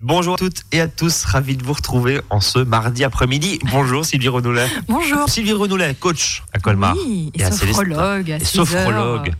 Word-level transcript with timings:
Bonjour 0.00 0.34
à 0.34 0.36
toutes 0.36 0.62
et 0.70 0.80
à 0.80 0.86
tous, 0.86 1.24
ravi 1.24 1.56
de 1.56 1.64
vous 1.64 1.72
retrouver 1.72 2.20
en 2.30 2.40
ce 2.40 2.60
mardi 2.60 3.02
après-midi. 3.02 3.58
Bonjour 3.72 4.04
Sylvie 4.04 4.28
Renoulet. 4.28 4.68
Bonjour. 4.86 5.28
Sylvie 5.28 5.52
Renoulet, 5.52 5.92
coach 5.94 6.44
à 6.52 6.60
Colmar. 6.60 6.94
Oui, 6.94 7.32
et, 7.34 7.42
à 7.42 7.50
sophrologue. 7.50 8.28
Et 8.40 8.44
sophrologue. 8.44 9.32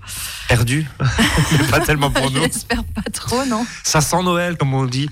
Perdu 0.48 0.84
Pas 1.70 1.78
tellement 1.78 2.10
pour 2.10 2.32
nous. 2.32 2.42
J'espère 2.42 2.82
pas 2.82 3.08
trop, 3.12 3.44
non 3.44 3.64
Ça 3.84 4.00
sent 4.00 4.20
Noël, 4.24 4.56
comme 4.56 4.74
on 4.74 4.84
dit. 4.86 5.08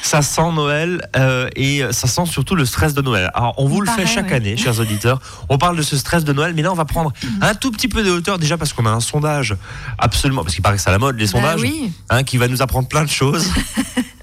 Ça 0.00 0.22
sent 0.22 0.52
Noël 0.52 1.04
euh, 1.16 1.48
et 1.56 1.82
ça 1.90 2.06
sent 2.06 2.26
surtout 2.26 2.54
le 2.54 2.64
stress 2.64 2.94
de 2.94 3.02
Noël. 3.02 3.32
Alors, 3.34 3.54
on 3.56 3.66
vous 3.66 3.80
le 3.80 3.90
fait 3.90 4.06
chaque 4.06 4.30
année, 4.30 4.56
chers 4.56 4.78
auditeurs. 4.78 5.20
On 5.48 5.58
parle 5.58 5.76
de 5.76 5.82
ce 5.82 5.96
stress 5.96 6.22
de 6.22 6.32
Noël, 6.32 6.52
mais 6.54 6.62
là, 6.62 6.70
on 6.70 6.76
va 6.76 6.84
prendre 6.84 7.12
un 7.40 7.56
tout 7.56 7.72
petit 7.72 7.88
peu 7.88 8.04
de 8.04 8.12
hauteur, 8.12 8.38
déjà 8.38 8.56
parce 8.56 8.72
qu'on 8.72 8.86
a 8.86 8.90
un 8.90 9.00
sondage 9.00 9.56
absolument, 9.98 10.44
parce 10.44 10.54
qu'il 10.54 10.62
paraît 10.62 10.76
que 10.76 10.82
c'est 10.82 10.90
à 10.90 10.92
la 10.92 11.00
mode, 11.00 11.18
les 11.18 11.24
bah 11.24 11.32
sondages, 11.32 11.62
oui. 11.62 11.90
hein, 12.10 12.22
qui 12.22 12.36
va 12.36 12.46
nous 12.46 12.62
apprendre 12.62 12.86
plein 12.86 13.02
de 13.02 13.10
choses. 13.10 13.50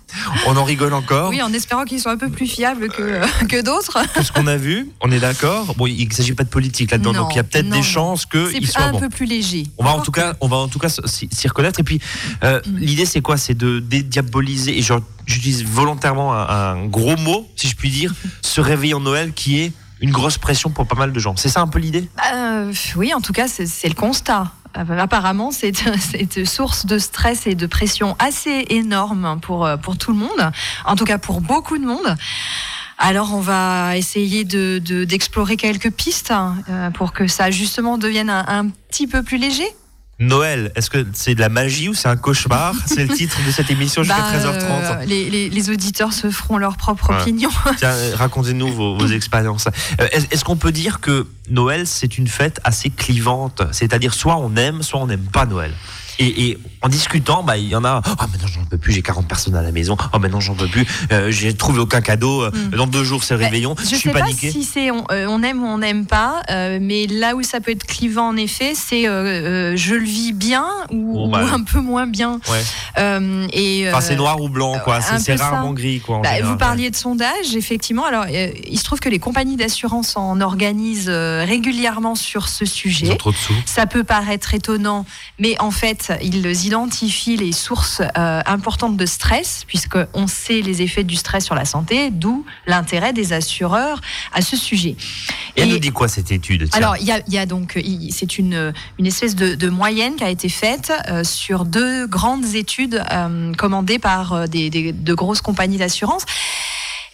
On 0.48 0.57
en 0.57 0.64
rigole 0.64 0.93
encore. 0.93 1.30
Oui, 1.30 1.41
en 1.41 1.54
espérant 1.54 1.86
qu'ils 1.86 2.00
soient 2.00 2.11
un 2.11 2.18
peu 2.18 2.30
plus 2.30 2.48
fiables 2.48 2.89
que, 2.89 3.46
que 3.46 3.61
d'autres. 3.61 4.00
Tout 4.15 4.24
ce 4.24 4.32
qu'on 4.32 4.47
a 4.47 4.57
vu, 4.57 4.89
on 5.01 5.11
est 5.11 5.20
d'accord. 5.20 5.75
Bon, 5.75 5.87
il 5.87 6.07
ne 6.07 6.14
s'agit 6.14 6.34
pas 6.34 6.43
de 6.43 6.50
politique 6.50 6.92
là-dedans, 6.92 7.14
donc 7.14 7.34
il 7.34 7.37
y 7.37 7.39
a 7.39 7.43
peut-être 7.43 7.70
des 7.70 7.84
chances 7.84 8.25
qu'il 8.25 8.68
soit 8.68 8.84
un 8.84 9.00
peu 9.00 9.10
plus 9.10 9.25
léger. 9.25 9.68
On 9.78 9.84
va 9.84 9.92
en 9.92 10.01
tout 10.01 10.11
cas, 10.11 10.36
on 10.42 10.47
va 10.47 10.57
en 10.57 10.68
tout 10.68 10.79
cas 10.79 10.89
s'y 10.89 11.47
reconnaître. 11.47 11.79
Et 11.79 11.84
puis, 11.84 12.00
euh, 12.43 12.60
mm. 12.65 12.78
l'idée 12.78 13.06
c'est 13.06 13.21
quoi? 13.21 13.37
C'est 13.37 13.54
de 13.54 13.79
dédiaboliser. 13.79 14.78
Et 14.78 14.84
j'utilise 15.25 15.64
volontairement 15.64 16.34
un, 16.34 16.86
gros 16.86 17.15
mot, 17.18 17.48
si 17.56 17.68
je 17.68 17.75
puis 17.75 17.89
dire, 17.89 18.14
ce 18.42 18.62
réveil 18.62 18.93
en 18.93 19.00
Noël 19.00 19.34
qui 19.34 19.59
est 19.59 19.73
une 20.01 20.12
grosse 20.12 20.37
pression 20.37 20.71
pour 20.71 20.87
pas 20.87 20.96
mal 20.96 21.14
de 21.14 21.20
gens. 21.20 21.36
C'est 21.36 21.50
ça 21.50 21.62
un 21.62 21.68
peu 21.68 21.79
l'idée? 21.79 22.09
Euh, 22.34 22.73
Oui, 22.96 23.14
en 23.14 23.21
tout 23.21 23.34
cas, 23.34 23.48
c'est 23.48 23.87
le 23.87 23.93
constat. 23.93 24.51
Euh, 24.78 24.98
apparemment, 24.98 25.52
c'est 25.52 26.38
une 26.38 26.46
source 26.46 26.86
de 26.86 26.98
stress 26.98 27.48
et 27.48 27.56
de 27.56 27.66
pression 27.66 28.16
assez 28.20 28.66
énorme 28.70 29.39
pour, 29.42 29.66
euh, 29.66 29.78
pour 29.78 29.98
tout 29.98 30.12
le 30.12 30.18
monde, 30.18 30.52
en 30.86 30.96
tout 30.96 31.06
cas 31.06 31.18
pour 31.18 31.42
beaucoup 31.42 31.78
de 31.78 31.86
monde. 31.86 32.16
Alors, 32.98 33.34
on 33.34 33.39
va 33.39 33.98
essayer 33.98 34.44
d'explorer 34.44 35.56
de, 35.56 35.62
quelques 35.62 35.90
pistes 35.92 36.30
hein, 36.30 36.58
pour 36.94 37.14
que 37.14 37.26
ça 37.26 37.50
justement 37.50 37.98
devienne 37.98 38.30
un 38.30 38.68
petit 38.68 39.08
peu 39.08 39.23
plus 39.23 39.38
léger. 39.38 39.66
Noël, 40.22 40.72
est-ce 40.75 40.91
que 40.91 41.05
c'est 41.14 41.33
de 41.33 41.39
la 41.39 41.50
magie 41.50 41.89
ou 41.89 41.95
c'est 41.95 42.08
un 42.08 42.16
cauchemar 42.16 42.75
C'est 42.86 43.03
le 43.08 43.14
titre 43.14 43.38
de 43.45 43.52
cette 43.52 43.72
émission 43.72 44.03
jusqu'à 44.03 44.22
13h30. 44.22 44.59
Bah, 44.59 45.00
euh, 45.02 45.05
les, 45.05 45.69
auditeurs 45.72 46.14
se 46.14 46.30
feront 46.30 46.58
leur 46.58 46.77
propre 46.77 47.09
opinion. 47.09 47.50
Tiens, 47.77 47.95
racontez-nous 48.14 48.72
vos, 48.72 49.08
expériences. 49.08 49.67
Euh, 49.99 50.08
est-ce 50.11 50.45
qu'on 50.45 50.58
peut 50.58 50.72
dire 50.72 50.99
que 50.99 51.27
Noël, 51.49 51.88
c'est 51.88 52.19
une 52.19 52.27
fête 52.27 52.61
assez 52.64 52.92
clivante? 52.92 53.64
C'est-à-dire 53.72 54.14
soit 54.14 54.38
on 54.38 54.55
aime, 54.55 54.83
soit 54.83 54.99
on 54.99 55.08
n'aime 55.08 55.25
pas 55.25 55.47
Noël 55.47 55.73
et, 56.22 56.58
en 56.83 56.89
discutant, 56.89 57.44
bah, 57.44 57.58
il 57.58 57.67
y 57.67 57.75
en 57.75 57.86
a. 57.86 58.02
Oh, 58.05 58.23
maintenant 58.31 58.47
j'en 58.47 58.66
peux 58.66 58.77
plus, 58.77 58.94
j'ai 58.94 59.03
40 59.03 59.27
personnes 59.27 59.55
à 59.55 59.61
la 59.61 59.72
maison. 59.72 59.97
Oh, 60.14 60.19
maintenant 60.19 60.39
j'en 60.39 60.55
peux 60.55 60.67
plus. 60.67 60.86
Euh, 61.11 61.30
j'ai 61.30 61.53
trouvé 61.53 61.80
aucun 61.80 62.02
cadeau. 62.02 62.41
Euh, 62.41 62.52
mm. 62.52 62.69
Dans 62.75 62.88
deux 62.88 63.03
jours, 63.03 63.23
c'est 63.23 63.36
le 63.36 63.44
réveillon. 63.44 63.75
Je, 63.80 63.86
suis 63.86 63.97
sais 63.97 64.11
pas 64.11 64.25
si 64.31 64.64
c'est 64.64 64.89
on, 64.89 65.05
euh, 65.11 65.27
on, 65.30 65.44
aime 65.44 65.64
ou 65.64 65.67
on 65.67 65.77
n'aime 65.77 66.08
pas, 66.08 66.42
mais 66.49 67.05
là 67.08 67.36
où 67.36 67.44
ça 67.44 67.59
peut 67.59 67.72
être 67.72 67.86
clivant 67.86 68.30
en 68.30 68.36
effet, 68.36 68.73
c'est 68.75 69.03
je 69.03 69.94
le 69.94 70.03
vis 70.03 70.33
bien 70.33 70.66
ou, 70.92 71.27
bah, 71.30 71.45
un 71.53 71.64
peu 71.64 71.80
moins 71.80 72.08
bien. 72.08 72.39
et 72.97 73.88
enfin, 73.89 74.02
c'est 74.02 74.16
noir 74.16 74.42
ou 74.42 74.49
blanc, 74.49 74.80
quoi. 74.83 75.02
C'est 75.02 75.36
rarement 75.36 75.73
gris, 75.73 75.99
quoi. 75.99 76.22
Bah, 76.23 76.42
vous 76.44 76.58
parliez 76.58 76.89
de 76.89 76.95
sondage, 76.95 77.55
effectivement. 77.55 78.05
Alors, 78.05 78.25
il 78.27 78.80
se 78.80 78.83
trouve 78.83 78.99
que 78.99 79.09
les 79.09 79.19
compagnies 79.19 79.55
d'assurance 79.55 80.17
en 80.17 80.42
organisent 80.42 81.09
régulièrement 81.09 82.16
sur 82.16 82.47
ce 82.47 82.66
sujet. 82.66 83.05
Ils 83.05 83.11
ont 83.11 83.17
trop 83.17 83.31
de 83.31 83.38
sous. 83.38 83.53
Ça 83.66 83.86
peut 83.86 84.03
paraître 84.03 84.53
étonnant, 84.53 85.05
mais 85.39 85.55
en 85.59 85.72
fait, 85.72 86.11
ils 86.22 86.66
identifient 86.66 87.38
les 87.38 87.52
sources 87.52 88.02
euh, 88.02 88.42
importantes 88.45 88.98
de 88.98 89.06
stress, 89.06 89.64
puisqu'on 89.67 90.28
sait 90.28 90.62
les 90.62 90.81
effets 90.81 91.04
du 91.04 91.16
stress 91.16 91.45
sur 91.45 91.56
la 91.56 91.66
santé, 91.66 92.09
d'où 92.12 92.45
l'intérêt 92.67 93.14
des 93.14 93.34
assureurs 93.34 94.02
à 94.34 94.42
ce 94.42 94.58
sujet. 94.58 94.95
Et, 95.56 95.62
elle 95.62 95.70
nous 95.70 95.80
dit 95.80 95.92
quoi 95.92 96.08
cette 96.08 96.32
étude 96.32 96.70
Alors, 96.73 96.98
il 96.98 97.06
y, 97.06 97.38
a, 97.38 97.45
donc, 97.45 97.80
c'est 98.09 98.38
une, 98.38 98.73
une 98.99 99.05
espèce 99.05 99.36
de, 99.36 99.70
moyenne 99.70 100.16
qui 100.16 100.23
a 100.23 100.30
été 100.30 100.49
faite 100.49 100.92
euh, 101.10 101.23
sur 101.23 101.66
deux 101.66 102.05
grandes 102.08 102.55
études 102.55 103.02
euh, 103.11 103.54
commandées 103.54 103.99
par 103.99 104.49
des, 104.49 104.70
de 104.70 105.14
grosses 105.14 105.42
compagnies 105.42 105.78
d'assurance. 105.78 106.26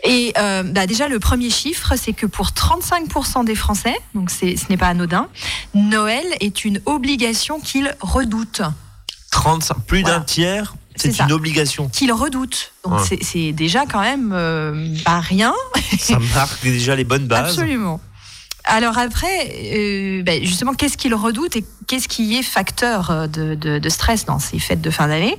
Et 0.03 0.33
bah 0.35 0.85
déjà, 0.85 1.07
le 1.07 1.19
premier 1.19 1.49
chiffre, 1.49 1.95
c'est 1.97 2.13
que 2.13 2.27
pour 2.27 2.49
35% 2.49 3.43
des 3.45 3.55
Français, 3.55 3.95
donc 4.13 4.29
ce 4.29 4.45
n'est 4.69 4.77
pas 4.77 4.87
anodin, 4.87 5.27
Noël 5.73 6.25
est 6.39 6.65
une 6.65 6.81
obligation 6.85 7.59
qu'ils 7.59 7.95
redoutent 7.99 8.61
plus 9.85 10.03
d'un 10.03 10.21
tiers, 10.21 10.75
c'est 10.97 11.19
une 11.19 11.31
obligation. 11.31 11.89
Qu'il 11.89 12.11
redoute. 12.11 12.73
Donc 12.83 12.99
c'est 13.21 13.51
déjà 13.51 13.85
quand 13.85 14.01
même 14.01 14.31
euh, 14.33 14.95
pas 15.05 15.19
rien. 15.19 15.53
Ça 15.99 16.19
marque 16.35 16.61
déjà 16.63 16.95
les 16.95 17.03
bonnes 17.03 17.27
bases. 17.27 17.51
Absolument. 17.51 18.01
Alors 18.63 18.97
après, 18.97 19.53
euh, 19.75 20.23
ben, 20.23 20.43
justement, 20.43 20.73
qu'est-ce 20.73 20.97
qu'il 20.97 21.13
redoute 21.13 21.55
et 21.55 21.65
qu'est-ce 21.87 22.07
qui 22.07 22.37
est 22.37 22.43
facteur 22.43 23.11
euh, 23.11 23.27
de, 23.27 23.89
stress 23.89 24.25
dans 24.25 24.39
ces 24.39 24.59
fêtes 24.59 24.81
de 24.81 24.89
fin 24.89 25.07
d'année? 25.07 25.37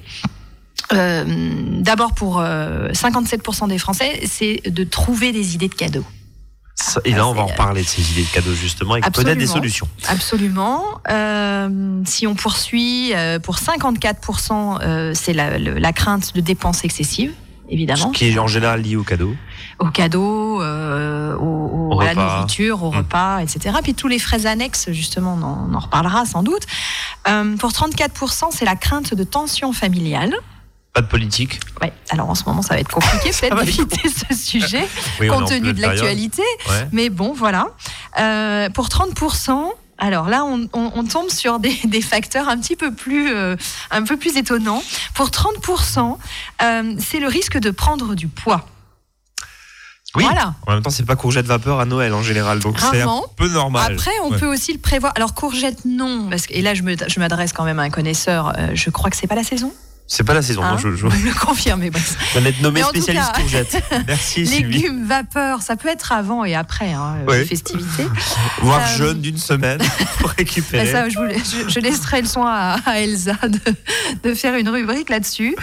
D'abord, 0.91 2.15
pour 2.15 2.41
57% 2.41 3.69
des 3.69 3.77
Français, 3.77 4.23
c'est 4.27 4.63
de 4.71 4.85
trouver 4.85 5.33
des 5.33 5.55
idées 5.55 5.69
de 5.69 5.75
cadeaux. 5.75 6.05
Et 7.05 7.13
là, 7.13 7.27
on 7.27 7.33
va 7.33 7.43
en 7.43 7.49
parler 7.49 7.83
de 7.83 7.89
ces 7.89 8.13
idées 8.13 8.23
de 8.23 8.33
cadeaux 8.33 8.55
justement 8.55 8.97
et 8.97 9.01
peut-être 9.01 9.39
des 9.39 9.47
solutions. 9.47 9.89
Absolument. 10.07 10.85
Euh, 11.11 12.01
si 12.05 12.27
on 12.27 12.35
poursuit, 12.35 13.13
euh, 13.15 13.39
pour 13.39 13.57
54%, 13.57 14.79
euh, 14.81 15.13
c'est 15.15 15.33
la, 15.33 15.93
crainte 15.93 16.35
de 16.35 16.41
dépenses 16.41 16.85
excessives, 16.85 17.33
évidemment. 17.69 18.13
Ce 18.13 18.19
qui 18.19 18.29
est 18.29 18.39
en 18.39 18.47
général 18.47 18.83
lié 18.83 18.97
au 18.97 19.03
cadeau. 19.03 19.35
Au 19.81 19.87
cadeau, 19.87 20.61
au, 20.61 22.01
à 22.01 22.05
la 22.05 22.15
nourriture, 22.15 22.85
au 22.85 22.93
mmh. 22.93 22.97
repas, 22.97 23.39
etc. 23.41 23.77
Puis 23.83 23.95
tous 23.95 24.09
les 24.09 24.19
frais 24.19 24.47
annexes, 24.47 24.91
justement, 24.93 25.39
on 25.41 25.75
en 25.75 25.81
reparlera 25.81 26.27
sans 26.27 26.43
doute. 26.43 26.63
pour 27.25 27.71
34%, 27.71 28.49
c'est 28.51 28.65
la 28.65 28.77
crainte 28.77 29.15
de 29.15 29.25
tension 29.25 29.73
familiale 29.73 30.35
de 31.01 31.07
politique 31.07 31.61
Oui, 31.83 31.89
alors 32.11 32.31
en 32.31 32.35
ce 32.35 32.45
moment, 32.45 32.63
ça 32.63 32.75
va 32.75 32.81
être 32.81 32.91
compliqué 32.91 33.31
peut-être 33.41 33.65
d'éviter 33.65 34.09
ce 34.09 34.35
sujet, 34.35 34.89
compte 35.29 35.49
tenu 35.49 35.73
de 35.73 35.81
l'actualité. 35.81 36.43
Mais 36.93 37.11
bon, 37.11 37.33
voilà. 37.33 37.69
Euh, 38.19 38.69
pour 38.71 38.89
30%, 38.89 39.71
alors 39.99 40.29
là, 40.29 40.45
on, 40.45 41.05
tombe 41.05 41.31
sur 41.31 41.59
des, 41.61 42.03
facteurs 42.03 42.49
un 42.49 42.59
petit 42.59 42.77
peu 42.77 42.93
plus, 42.93 43.35
euh, 43.35 43.57
un 43.91 44.03
peu 44.03 44.17
plus 44.17 44.37
étonnants. 44.37 44.83
Pour 45.15 45.29
30%, 45.29 46.17
euh, 46.63 46.95
c'est 46.99 47.21
le 47.21 47.29
risque 47.29 47.59
de 47.59 47.71
prendre 47.71 48.15
du 48.15 48.29
poids. 48.29 48.67
Oui. 50.15 50.25
Voilà. 50.25 50.55
En 50.67 50.73
même 50.73 50.83
temps, 50.83 50.91
c'est 50.91 51.05
pas 51.05 51.17
courgette 51.17 51.45
vapeur 51.45 51.81
à 51.81 51.85
Noël 51.85 52.15
en 52.15 52.23
général, 52.23 52.61
donc 52.61 52.81
c'est 52.81 53.03
un 53.03 53.21
peu 53.37 53.49
normal. 53.49 53.93
Après, 53.93 54.11
on 54.25 54.31
peut 54.31 54.47
aussi 54.47 54.73
le 54.73 54.79
prévoir. 54.79 55.13
Alors 55.17 55.35
courgette, 55.35 55.85
non, 55.85 56.29
parce 56.31 56.47
que, 56.47 56.55
et 56.55 56.63
là, 56.63 56.73
je 56.75 57.21
m'adresse 57.21 57.53
quand 57.53 57.65
même 57.65 57.79
à 57.79 57.83
un 57.83 57.91
connaisseur. 57.91 58.55
je 58.73 58.89
crois 58.89 59.11
que 59.11 59.17
c'est 59.17 59.27
pas 59.27 59.35
la 59.35 59.45
saison. 59.45 59.73
C'est 60.11 60.25
pas 60.25 60.33
la 60.33 60.41
saison, 60.41 60.63
hein, 60.65 60.79
je, 60.83 60.97
je... 60.97 61.07
le 61.25 61.39
confirme. 61.39 61.87
Bon. 61.91 62.01
On 62.35 62.41
va 62.41 62.49
être 62.49 62.63
nommé 62.63 62.83
spécialiste 62.83 63.31
courgette. 63.35 63.77
Merci. 64.07 64.45
Légumes, 64.45 65.05
vapeur, 65.05 65.61
ça 65.61 65.77
peut 65.77 65.89
être 65.89 66.13
avant 66.13 66.47
et 66.47 66.55
après 66.55 66.95
hein, 66.95 67.17
les 67.29 67.45
festivités. 67.45 68.07
Voire 68.63 68.81
euh... 68.81 68.97
jeûne 68.97 69.21
d'une 69.21 69.37
semaine 69.37 69.81
pour 70.19 70.31
récupérer. 70.31 70.91
Ça, 70.91 71.11
je, 71.11 71.19
je, 71.69 71.79
laisserai 71.79 72.23
le 72.23 72.27
soin 72.27 72.79
à, 72.87 73.01
Elsa 73.01 73.35
de, 73.43 73.61
de, 74.23 74.35
faire 74.35 74.55
une 74.55 74.71
rubrique 74.71 75.11
là-dessus. 75.11 75.55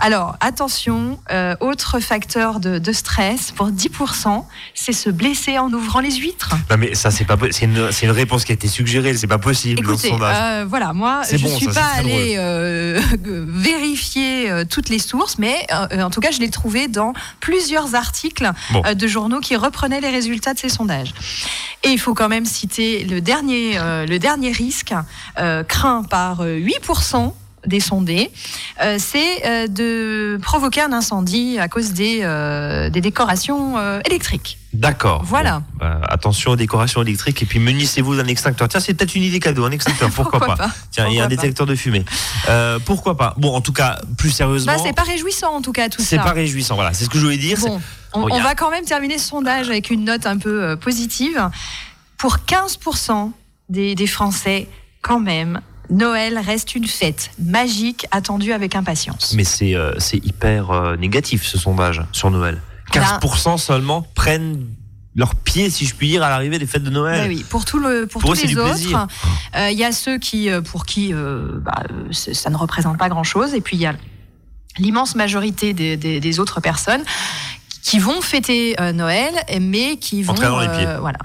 Alors, 0.00 0.36
attention, 0.40 1.18
euh, 1.32 1.56
autre 1.60 1.98
facteur 1.98 2.60
de, 2.60 2.78
de, 2.78 2.92
stress 2.92 3.50
pour 3.50 3.70
10%, 3.70 4.44
c'est 4.74 4.92
se 4.92 5.10
blesser 5.10 5.58
en 5.58 5.72
ouvrant 5.72 6.00
les 6.00 6.12
huîtres. 6.16 6.54
Non, 6.70 6.76
mais 6.78 6.94
ça, 6.94 7.10
c'est 7.10 7.24
pas 7.24 7.36
c'est 7.50 7.64
une, 7.64 7.90
une, 8.02 8.10
réponse 8.10 8.44
qui 8.44 8.52
a 8.52 8.54
été 8.54 8.68
suggérée, 8.68 9.14
c'est 9.14 9.26
pas 9.26 9.38
possible 9.38 9.80
Écoutez, 9.80 10.12
euh, 10.12 10.64
voilà, 10.68 10.92
moi, 10.92 11.22
je 11.30 11.44
ne 11.44 11.50
suis 11.50 11.66
pas 11.66 11.90
allée 11.96 12.36
euh, 12.38 13.00
vérifier 13.24 14.64
toutes 14.70 14.88
les 14.88 14.98
sources, 14.98 15.38
mais 15.38 15.66
en 15.70 16.10
tout 16.10 16.20
cas, 16.20 16.30
je 16.30 16.40
l'ai 16.40 16.50
trouvé 16.50 16.88
dans 16.88 17.12
plusieurs 17.40 17.94
articles 17.94 18.50
de 18.94 19.06
journaux 19.06 19.40
qui 19.40 19.56
reprenaient 19.56 20.00
les 20.00 20.10
résultats 20.10 20.54
de 20.54 20.58
ces 20.58 20.68
sondages. 20.68 21.12
Et 21.82 21.90
il 21.90 21.98
faut 21.98 22.14
quand 22.14 22.28
même 22.28 22.44
citer 22.44 23.04
le 23.04 23.20
dernier, 23.20 23.78
le 23.78 24.18
dernier 24.18 24.52
risque 24.52 24.94
craint 25.68 26.02
par 26.04 26.44
8% 26.44 27.32
des 27.66 27.80
sondés, 27.80 28.30
euh, 28.82 28.96
c'est 28.98 29.46
euh, 29.46 29.66
de 29.66 30.38
provoquer 30.42 30.82
un 30.82 30.92
incendie 30.92 31.58
à 31.58 31.68
cause 31.68 31.92
des, 31.92 32.20
euh, 32.22 32.90
des 32.90 33.00
décorations 33.00 33.76
électriques. 34.06 34.58
D'accord. 34.74 35.22
Voilà. 35.24 35.62
Bah, 35.80 36.00
attention 36.08 36.52
aux 36.52 36.56
décorations 36.56 37.02
électriques 37.02 37.42
et 37.42 37.46
puis 37.46 37.58
munissez-vous 37.58 38.16
d'un 38.16 38.26
extincteur. 38.26 38.68
Tiens, 38.68 38.80
c'est 38.80 38.94
peut-être 38.94 39.14
une 39.14 39.22
idée 39.22 39.40
cadeau, 39.40 39.64
un 39.64 39.70
extincteur, 39.70 40.10
pourquoi, 40.10 40.40
pas. 40.40 40.70
Tiens, 40.90 41.06
il 41.08 41.14
y 41.14 41.20
a 41.20 41.24
un 41.24 41.28
détecteur 41.28 41.66
de 41.66 41.74
fumée. 41.74 42.04
pourquoi 42.84 43.16
pas 43.16 43.34
Bon, 43.38 43.54
en 43.54 43.60
tout 43.60 43.72
cas, 43.72 43.98
plus 44.16 44.30
sérieusement. 44.30 44.72
Bah, 44.72 44.82
c'est 44.82 44.92
pas 44.92 45.02
réjouissant 45.02 45.54
en 45.54 45.62
tout 45.62 45.72
cas 45.72 45.88
tout 45.88 46.02
ça. 46.02 46.08
C'est 46.08 46.16
pas 46.18 46.32
réjouissant, 46.32 46.74
voilà. 46.74 46.92
C'est 46.92 47.04
ce 47.04 47.10
que 47.10 47.18
je 47.18 47.24
voulais 47.24 47.38
dire. 47.38 47.58
on, 48.12 48.26
va 48.26 48.54
quand 48.54 48.70
même 48.70 48.84
terminer 48.84 49.18
ce 49.18 49.28
sondage 49.28 49.68
avec 49.68 49.90
une 49.90 50.04
note 50.04 50.26
un 50.26 50.38
peu 50.38 50.76
positive. 50.76 51.48
Pour 52.16 52.38
15% 52.38 53.30
des, 53.68 53.94
des 53.94 54.06
Français, 54.06 54.68
quand 55.02 55.20
même, 55.20 55.60
Noël 55.90 56.38
reste 56.38 56.74
une 56.74 56.86
fête 56.86 57.30
magique 57.38 58.06
attendue 58.10 58.52
avec 58.52 58.74
impatience. 58.74 59.32
Mais 59.34 59.44
c'est 59.44 59.74
euh, 59.74 59.92
hyper 60.12 60.70
euh, 60.70 60.96
négatif 60.96 61.44
ce 61.44 61.58
sondage 61.58 62.02
sur 62.12 62.30
Noël. 62.30 62.60
15% 62.92 63.44
ben, 63.44 63.56
seulement 63.58 64.02
prennent 64.14 64.66
leur 65.14 65.34
pied, 65.34 65.68
si 65.70 65.84
je 65.84 65.94
puis 65.94 66.08
dire, 66.08 66.22
à 66.22 66.30
l'arrivée 66.30 66.58
des 66.58 66.66
fêtes 66.66 66.84
de 66.84 66.90
Noël. 66.90 67.22
Ben 67.22 67.28
oui, 67.28 67.44
pour, 67.48 67.64
tout 67.64 67.78
le, 67.78 68.06
pour, 68.06 68.22
tous 68.22 68.42
les 68.44 68.56
autres, 68.56 69.08
euh, 69.56 69.70
il 69.70 69.78
y 69.78 69.84
a 69.84 69.92
ceux 69.92 70.18
qui, 70.18 70.48
pour 70.70 70.86
qui 70.86 71.12
bah, 71.12 71.82
ça 72.12 72.50
ne 72.50 72.56
représente 72.56 72.98
pas 72.98 73.08
grand-chose, 73.08 73.54
et 73.54 73.60
puis 73.60 73.76
il 73.76 73.80
y 73.80 73.86
a 73.86 73.94
l'immense 74.78 75.16
majorité 75.16 75.72
des, 75.72 75.96
des, 75.96 76.40
autres 76.40 76.60
personnes 76.60 77.02
qui 77.82 77.98
vont 77.98 78.20
fêter 78.20 78.76
Noël, 78.94 79.34
mais 79.60 79.96
qui 79.96 80.22
vont... 80.22 80.34
Voilà 80.34 81.18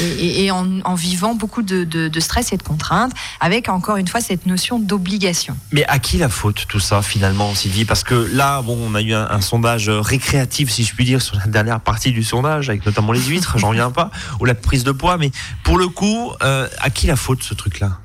et, 0.00 0.50
en, 0.50 0.94
vivant 0.94 1.34
beaucoup 1.34 1.62
de, 1.62 2.20
stress 2.20 2.52
et 2.52 2.56
de 2.56 2.62
contraintes, 2.62 3.12
avec 3.40 3.68
encore 3.68 3.96
une 3.96 4.08
fois 4.08 4.20
cette 4.20 4.46
notion 4.46 4.78
d'obligation. 4.78 5.56
Mais 5.72 5.84
à 5.86 5.98
qui 5.98 6.18
la 6.18 6.28
faute 6.28 6.66
tout 6.68 6.80
ça 6.80 7.02
finalement, 7.02 7.54
Sylvie? 7.54 7.84
Parce 7.84 8.04
que 8.04 8.14
là, 8.14 8.62
bon, 8.62 8.78
on 8.80 8.94
a 8.94 9.02
eu 9.02 9.14
un, 9.14 9.40
sondage 9.40 9.88
récréatif, 9.88 10.70
si 10.70 10.84
je 10.84 10.94
puis 10.94 11.04
dire, 11.04 11.22
sur 11.22 11.36
la 11.36 11.46
dernière 11.46 11.80
partie 11.80 12.12
du 12.12 12.22
sondage, 12.22 12.68
avec 12.68 12.84
notamment 12.84 13.12
les 13.12 13.22
huîtres, 13.22 13.58
j'en 13.58 13.70
viens 13.70 13.90
pas, 13.90 14.10
ou 14.40 14.44
la 14.44 14.54
prise 14.54 14.84
de 14.84 14.92
poids. 14.92 15.16
Mais 15.16 15.30
pour 15.62 15.78
le 15.78 15.88
coup, 15.88 16.32
euh, 16.42 16.68
à 16.80 16.90
qui 16.90 17.06
la 17.06 17.16
faute 17.16 17.42
ce 17.42 17.54
truc-là? 17.54 17.98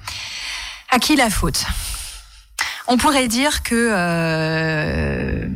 À 0.90 1.00
qui 1.00 1.16
la 1.16 1.30
faute? 1.30 1.66
On 2.88 2.98
pourrait 2.98 3.28
dire 3.28 3.64
que 3.64 3.90
euh, 3.92 5.48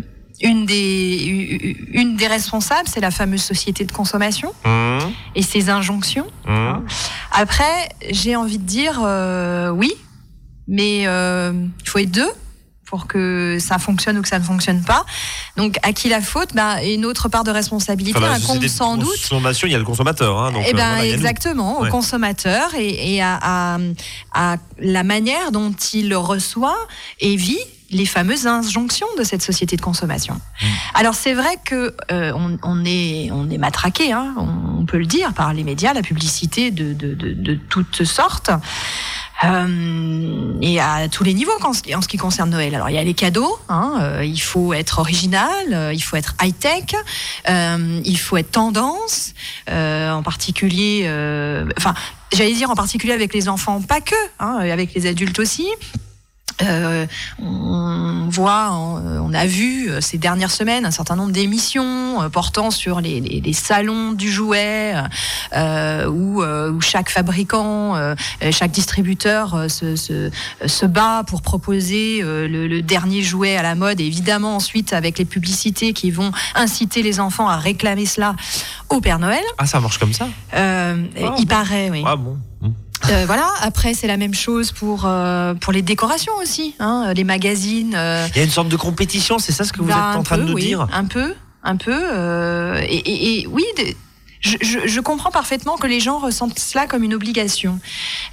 une 0.41 0.65
des, 0.65 1.77
une 1.91 2.15
des 2.15 2.27
responsables, 2.27 2.87
c'est 2.87 2.99
la 2.99 3.11
fameuse 3.11 3.41
société 3.41 3.85
de 3.85 3.91
consommation 3.91 4.53
mmh. 4.65 4.99
et 5.35 5.41
ses 5.41 5.69
injonctions. 5.69 6.27
Mmh. 6.45 6.73
Après, 7.31 7.89
j'ai 8.11 8.35
envie 8.35 8.59
de 8.59 8.65
dire 8.65 9.01
euh, 9.03 9.69
oui, 9.69 9.93
mais 10.67 11.07
euh, 11.07 11.53
il 11.81 11.89
faut 11.89 11.99
être 11.99 12.11
deux 12.11 12.31
pour 12.85 13.07
que 13.07 13.57
ça 13.59 13.79
fonctionne 13.79 14.17
ou 14.17 14.21
que 14.21 14.29
ça 14.29 14.39
ne 14.39 14.43
fonctionne 14.43 14.81
pas. 14.81 15.05
Donc, 15.57 15.77
à 15.83 15.91
qui 15.91 16.07
la 16.07 16.21
faute? 16.21 16.53
Bah, 16.53 16.81
Une 16.85 17.05
autre 17.05 17.27
part 17.27 17.43
de 17.43 17.51
responsabilité, 17.51 18.17
un 18.23 18.39
compte 18.39 18.65
sans 18.67 18.95
doute. 18.95 19.11
Consommation, 19.11 19.67
il 19.67 19.71
y 19.71 19.75
a 19.75 19.77
le 19.77 19.83
consommateur. 19.83 20.41
Hein, 20.41 20.53
eh 20.65 20.73
ben, 20.73 20.99
exactement, 20.99 21.81
au 21.81 21.87
consommateur 21.87 22.73
et, 22.75 23.15
et 23.15 23.21
à, 23.21 23.39
à, 23.41 23.77
à, 24.33 24.55
la 24.79 25.03
manière 25.03 25.51
dont 25.51 25.73
il 25.93 26.15
reçoit 26.15 26.77
et 27.19 27.35
vit 27.35 27.59
les 27.89 28.05
fameuses 28.05 28.47
injonctions 28.47 29.07
de 29.17 29.23
cette 29.23 29.41
société 29.41 29.75
de 29.75 29.81
consommation. 29.81 30.33
Mmh. 30.33 30.65
Alors 30.95 31.15
c'est 31.15 31.33
vrai 31.33 31.57
que 31.63 31.95
euh, 32.11 32.31
on, 32.35 32.85
est 32.85 33.29
on 33.31 33.49
est 33.49 33.57
matraqué, 33.57 34.11
hein, 34.11 34.35
on, 34.37 34.85
peut 34.85 34.97
le 34.97 35.05
dire 35.05 35.33
par 35.33 35.53
les 35.53 35.63
médias, 35.63 35.93
la 35.93 36.01
publicité 36.01 36.71
de, 36.71 36.93
de, 36.93 37.13
de, 37.13 37.33
de 37.33 37.55
toutes 37.55 38.05
sortes. 38.05 38.51
Euh, 39.43 40.53
et 40.61 40.79
à 40.79 41.07
tous 41.09 41.23
les 41.23 41.33
niveaux 41.33 41.51
en 41.63 41.73
ce, 41.73 41.95
en 41.95 42.01
ce 42.01 42.07
qui 42.07 42.17
concerne 42.17 42.49
Noël. 42.49 42.73
Alors 42.73 42.89
il 42.89 42.95
y 42.95 42.97
a 42.97 43.03
les 43.03 43.13
cadeaux, 43.13 43.59
hein, 43.69 43.99
euh, 44.01 44.25
il 44.25 44.41
faut 44.41 44.73
être 44.73 44.99
original, 44.99 45.73
euh, 45.73 45.93
il 45.93 46.01
faut 46.01 46.15
être 46.15 46.35
high 46.41 46.57
tech, 46.57 46.95
euh, 47.47 48.01
il 48.03 48.17
faut 48.17 48.37
être 48.37 48.51
tendance, 48.51 49.33
en 49.69 50.23
particulier, 50.23 51.03
enfin 51.77 51.93
j'allais 52.33 52.53
dire 52.53 52.69
en 52.71 52.75
particulier 52.75 53.13
avec 53.13 53.33
les 53.33 53.47
enfants, 53.47 53.81
pas 53.81 54.01
que, 54.01 54.15
hein, 54.39 54.57
avec 54.59 54.93
les 54.93 55.05
adultes 55.07 55.39
aussi. 55.39 55.67
Euh, 56.63 57.05
on 57.39 58.27
voit, 58.29 58.71
on 58.71 59.33
a 59.33 59.45
vu 59.45 59.89
euh, 59.89 60.01
ces 60.01 60.17
dernières 60.17 60.51
semaines 60.51 60.85
un 60.85 60.91
certain 60.91 61.15
nombre 61.15 61.31
d'émissions 61.31 62.23
euh, 62.23 62.29
portant 62.29 62.71
sur 62.71 62.99
les, 62.99 63.19
les, 63.19 63.41
les, 63.41 63.53
salons 63.53 64.11
du 64.13 64.31
jouet, 64.31 64.93
euh, 65.55 66.07
où, 66.07 66.41
où, 66.43 66.81
chaque 66.81 67.09
fabricant, 67.09 67.95
chaque 68.51 68.71
distributeur 68.71 69.69
se, 69.69 69.95
se, 69.95 70.31
se, 70.65 70.85
bat 70.85 71.23
pour 71.25 71.41
proposer 71.41 72.21
le, 72.21 72.67
le, 72.67 72.81
dernier 72.81 73.21
jouet 73.21 73.57
à 73.57 73.63
la 73.63 73.75
mode, 73.75 73.99
et 73.99 74.05
évidemment 74.05 74.55
ensuite 74.55 74.93
avec 74.93 75.17
les 75.17 75.25
publicités 75.25 75.93
qui 75.93 76.11
vont 76.11 76.31
inciter 76.55 77.01
les 77.03 77.19
enfants 77.19 77.47
à 77.47 77.57
réclamer 77.57 78.05
cela 78.05 78.35
au 78.89 79.01
Père 79.01 79.19
Noël. 79.19 79.43
Ah, 79.57 79.65
ça 79.65 79.79
marche 79.79 79.97
comme 79.97 80.13
ça 80.13 80.27
ah, 80.53 80.93
Il 81.37 81.47
paraît, 81.47 81.89
oui. 81.89 82.03
Ah 82.05 82.15
bon 82.15 82.37
hmm. 82.61 82.71
Euh, 83.09 83.23
voilà. 83.25 83.49
Après, 83.61 83.93
c'est 83.93 84.07
la 84.07 84.17
même 84.17 84.33
chose 84.33 84.71
pour 84.71 85.03
euh, 85.05 85.53
pour 85.53 85.73
les 85.73 85.81
décorations 85.81 86.33
aussi, 86.41 86.75
hein, 86.79 87.13
les 87.15 87.23
magazines. 87.23 87.93
Euh. 87.95 88.27
Il 88.35 88.37
y 88.37 88.41
a 88.41 88.43
une 88.43 88.49
sorte 88.49 88.69
de 88.69 88.75
compétition, 88.75 89.39
c'est 89.39 89.51
ça 89.51 89.63
ce 89.63 89.73
que 89.73 89.79
vous 89.79 89.87
bah, 89.87 90.09
êtes 90.11 90.17
en 90.17 90.23
train 90.23 90.37
de 90.37 90.43
nous 90.43 90.59
dire? 90.59 90.87
Un 90.91 91.05
peu, 91.05 91.33
un 91.63 91.75
peu. 91.75 92.77
Et, 92.83 92.97
et, 92.97 93.41
et, 93.41 93.47
oui, 93.47 93.65
je, 94.41 94.99
comprends 94.99 95.31
parfaitement 95.31 95.77
que 95.77 95.87
les 95.87 95.99
gens 95.99 96.19
ressentent 96.19 96.59
cela 96.59 96.85
comme 96.85 97.03
une 97.03 97.13
obligation. 97.13 97.79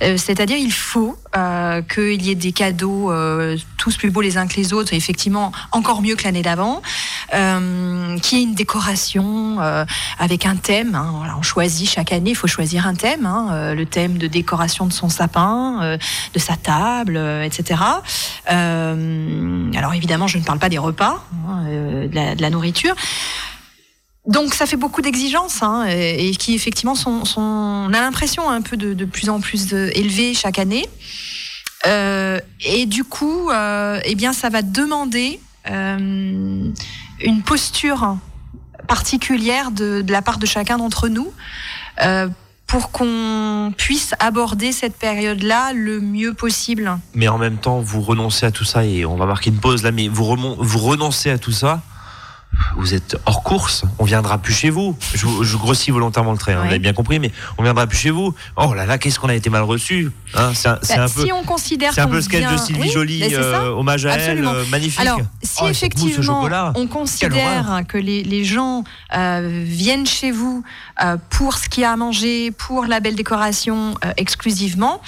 Euh, 0.03 0.17
c'est-à-dire, 0.17 0.57
il 0.57 0.73
faut 0.73 1.17
euh, 1.37 1.83
qu'il 1.83 2.23
y 2.23 2.31
ait 2.31 2.35
des 2.35 2.53
cadeaux 2.53 3.11
euh, 3.11 3.57
tous 3.79 3.97
plus 3.97 4.11
beaux 4.11 4.21
les 4.21 4.37
uns 4.37 4.47
que 4.47 4.57
les 4.57 4.73
autres, 4.73 4.93
effectivement 4.95 5.53
encore 5.73 6.03
mieux 6.03 6.17
que 6.17 6.25
l'année 6.25 6.43
d'avant, 6.43 6.83
qu'il 7.31 8.39
y 8.39 8.41
ait 8.41 8.45
une 8.45 8.55
décoration 8.55 9.59
avec 10.19 10.47
un 10.47 10.57
thème. 10.57 10.95
Hein. 10.95 11.35
on 11.39 11.43
choisit 11.43 11.89
chaque 11.89 12.13
année, 12.13 12.31
il 12.31 12.37
faut 12.37 12.47
choisir 12.47 12.87
un 12.87 12.95
thème, 12.95 13.27
hein, 13.27 13.75
le 13.75 13.87
thème 13.87 14.19
de 14.19 14.27
décoration 14.27 14.87
de 14.87 14.93
son 14.93 15.09
sapin, 15.09 15.99
de 16.33 16.39
sa 16.39 16.57
table, 16.57 17.17
etc. 17.43 17.81
alors 18.47 19.95
évidemment, 19.95 20.29
je 20.29 20.39
ne 20.39 20.45
parle 20.45 20.59
pas 20.59 20.69
des 20.69 20.79
repas, 20.79 21.25
hein, 21.49 21.65
de 21.65 22.41
la 22.41 22.51
nourriture. 22.51 22.95
Donc 24.27 24.55
ça 24.55 24.65
fait 24.65 24.77
beaucoup 24.77 25.03
d'exigences 25.03 25.63
hein, 25.63 25.85
et, 25.87 26.31
qui 26.33 26.55
effectivement 26.55 26.95
sont, 26.95 27.27
sont 27.27 27.43
on 27.43 27.93
a 27.93 28.01
l'impression 28.01 28.49
un 28.49 28.63
peu 28.63 28.77
de, 28.77 28.95
de, 28.95 29.05
plus 29.05 29.29
en 29.29 29.41
plus 29.41 29.73
élevées 29.73 30.33
chaque 30.33 30.59
année. 30.59 30.89
Euh, 31.87 32.41
et 32.65 32.87
du 32.87 33.05
coup, 33.05 33.51
euh, 33.51 34.01
eh 34.05 34.15
bien, 34.15 34.33
ça 34.33 34.49
va 34.49 34.63
demander 34.63 35.41
euh, 35.71 36.71
une 37.21 37.43
posture 37.43 38.17
particulière 38.89 39.71
de, 39.71 40.03
de, 40.03 40.13
la 40.13 40.23
part 40.23 40.39
de 40.39 40.47
chacun 40.47 40.79
d'entre 40.79 41.09
nous 41.09 41.33
euh, 42.03 42.29
pour 42.67 42.91
qu'on 42.91 43.73
puisse 43.77 44.15
aborder 44.19 44.73
cette 44.73 44.97
période-là 44.97 45.73
le 45.75 46.01
mieux 46.01 46.33
possible. 46.33 46.99
Mais 47.15 47.29
en 47.29 47.39
même 47.39 47.59
temps, 47.59 47.81
vous 47.81 48.01
renoncez 48.01 48.47
à 48.47 48.51
tout 48.51 48.65
ça 48.65 48.85
et 48.85 49.05
on 49.05 49.17
va 49.17 49.27
marquer 49.27 49.51
une 49.51 49.59
pause 49.59 49.83
là. 49.83 49.93
Mais 49.93 50.09
vous, 50.09 50.37
vous 50.59 50.79
renoncez 50.79 51.31
à 51.31 51.39
tout 51.39 51.53
ça 51.53 51.83
vous 52.77 52.95
êtes 52.95 53.17
hors 53.27 53.43
course, 53.43 53.85
on 53.99 54.05
viendra 54.05 54.39
plus 54.39 54.55
chez 54.55 54.71
vous. 54.71 54.97
Je, 55.15 55.27
je 55.43 55.57
grossis 55.57 55.91
volontairement 55.91 56.33
le 56.33 56.39
trait, 56.39 56.53
hein, 56.53 56.63
vous 56.63 56.69
avez 56.69 56.79
bien 56.79 56.93
compris, 56.93 57.19
mais 57.19 57.31
on 57.59 57.63
viendra 57.63 57.87
plus 57.87 57.99
chez 57.99 58.11
vous. 58.11 58.35
Oh 58.57 58.75
là 58.75 58.87
là, 58.87 58.99
qu'est-ce 58.99 59.19
qu'on 59.19 59.29
a 59.29 59.35
été 59.35 59.51
mal 59.51 59.63
reçu. 59.63 60.11
Hein, 60.35 60.53
c'est 60.55 60.69
un, 60.69 60.79
bah, 60.97 61.07
peu, 61.15 61.25
si 61.25 61.33
on 61.33 61.45
considère 61.45 61.93
c'est 61.93 62.01
un 62.01 62.09
peu 62.09 62.17
le 62.17 62.23
sketch 62.23 62.51
de 62.51 62.57
Sylvie 62.57 62.91
Joly, 62.91 63.35
euh, 63.35 63.69
hommage 63.71 64.07
à 64.07 64.17
elle, 64.17 64.45
euh, 64.45 64.65
magnifique. 64.67 65.01
Alors, 65.01 65.21
si 65.43 65.61
oh, 65.63 65.69
effectivement 65.69 66.49
on 66.75 66.87
considère 66.87 67.83
que 67.89 67.99
les, 67.99 68.23
les 68.23 68.45
gens 68.45 68.85
euh, 69.15 69.63
viennent 69.65 70.07
chez 70.07 70.31
vous 70.31 70.65
euh, 71.03 71.17
pour 71.31 71.57
ce 71.57 71.69
qu'il 71.69 71.83
y 71.83 71.85
a 71.85 71.93
à 71.93 71.97
manger, 71.97 72.51
pour 72.51 72.87
la 72.87 73.01
belle 73.01 73.15
décoration 73.15 73.95
exclusivement, 74.17 75.01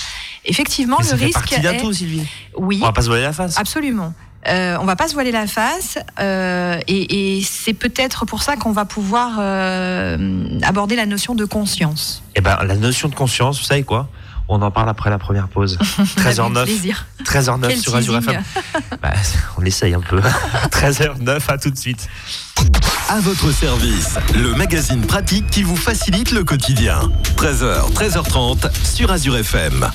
effectivement, 0.45 0.99
mais 1.01 1.11
le 1.11 1.25
risque. 1.25 1.41
C'est 1.49 1.63
partie 1.63 1.79
tout, 1.79 1.93
Sylvie. 1.93 2.27
Oui. 2.57 2.79
On 2.83 2.87
va 2.87 2.93
pas 2.93 3.03
se 3.03 3.09
voiler 3.09 3.23
la 3.23 3.33
face. 3.33 3.59
Absolument. 3.59 4.15
Euh, 4.49 4.77
on 4.81 4.85
va 4.85 4.97
pas 4.97 5.09
se 5.09 5.15
voiler 5.15 5.33
la 5.33 5.47
face 5.47 5.99
euh, 6.21 6.79
et, 6.87 7.43
c'est 7.43 7.75
peut-être 7.75 8.25
pour 8.27 8.43
ça 8.43 8.57
qu'on 8.57 8.73
va 8.73 8.85
pouvoir 8.85 9.37
euh, 9.39 10.59
aborder 10.63 10.97
la 10.97 11.07
notion 11.07 11.35
de 11.35 11.45
conscience. 11.45 12.23
Eh 12.35 12.41
ben, 12.41 12.59
la 12.65 12.77
notion 12.77 13.09
de 13.09 13.15
conscience, 13.15 13.59
vous 13.59 13.65
savez 13.65 13.83
quoi? 13.83 14.09
On 14.49 14.63
en 14.63 14.71
parle 14.71 14.89
après 14.89 15.11
la 15.11 15.19
première 15.19 15.49
pause. 15.49 15.77
13h09. 16.19 16.95
13h09 17.25 17.81
sur 17.81 17.97
Azure 17.97 18.17
FM. 18.19 18.43
Bah, 19.03 19.13
on 19.59 19.65
essaye 19.65 19.95
un 19.95 20.01
peu. 20.01 20.21
13h09, 20.71 21.41
à 21.49 21.59
tout 21.59 21.71
de 21.71 21.79
suite. 21.79 22.09
À 23.09 23.21
votre 23.21 23.51
service, 23.53 24.17
le 24.35 24.55
magazine 24.55 25.03
pratique 25.03 25.49
qui 25.51 25.63
vous 25.63 25.77
facilite 25.77 26.31
le 26.33 26.45
quotidien. 26.45 27.01
13h, 27.37 27.93
13h30 27.93 28.71
sur 28.85 29.11
Azure 29.11 29.37
FM. 29.37 29.91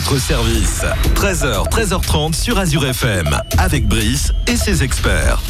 Service. 0.00 0.82
13h, 1.14 1.68
13h30 1.70 2.34
sur 2.34 2.58
Azure 2.58 2.86
FM, 2.86 3.38
avec 3.58 3.86
Brice 3.86 4.32
et 4.46 4.56
ses 4.56 4.82
experts. 4.82 5.40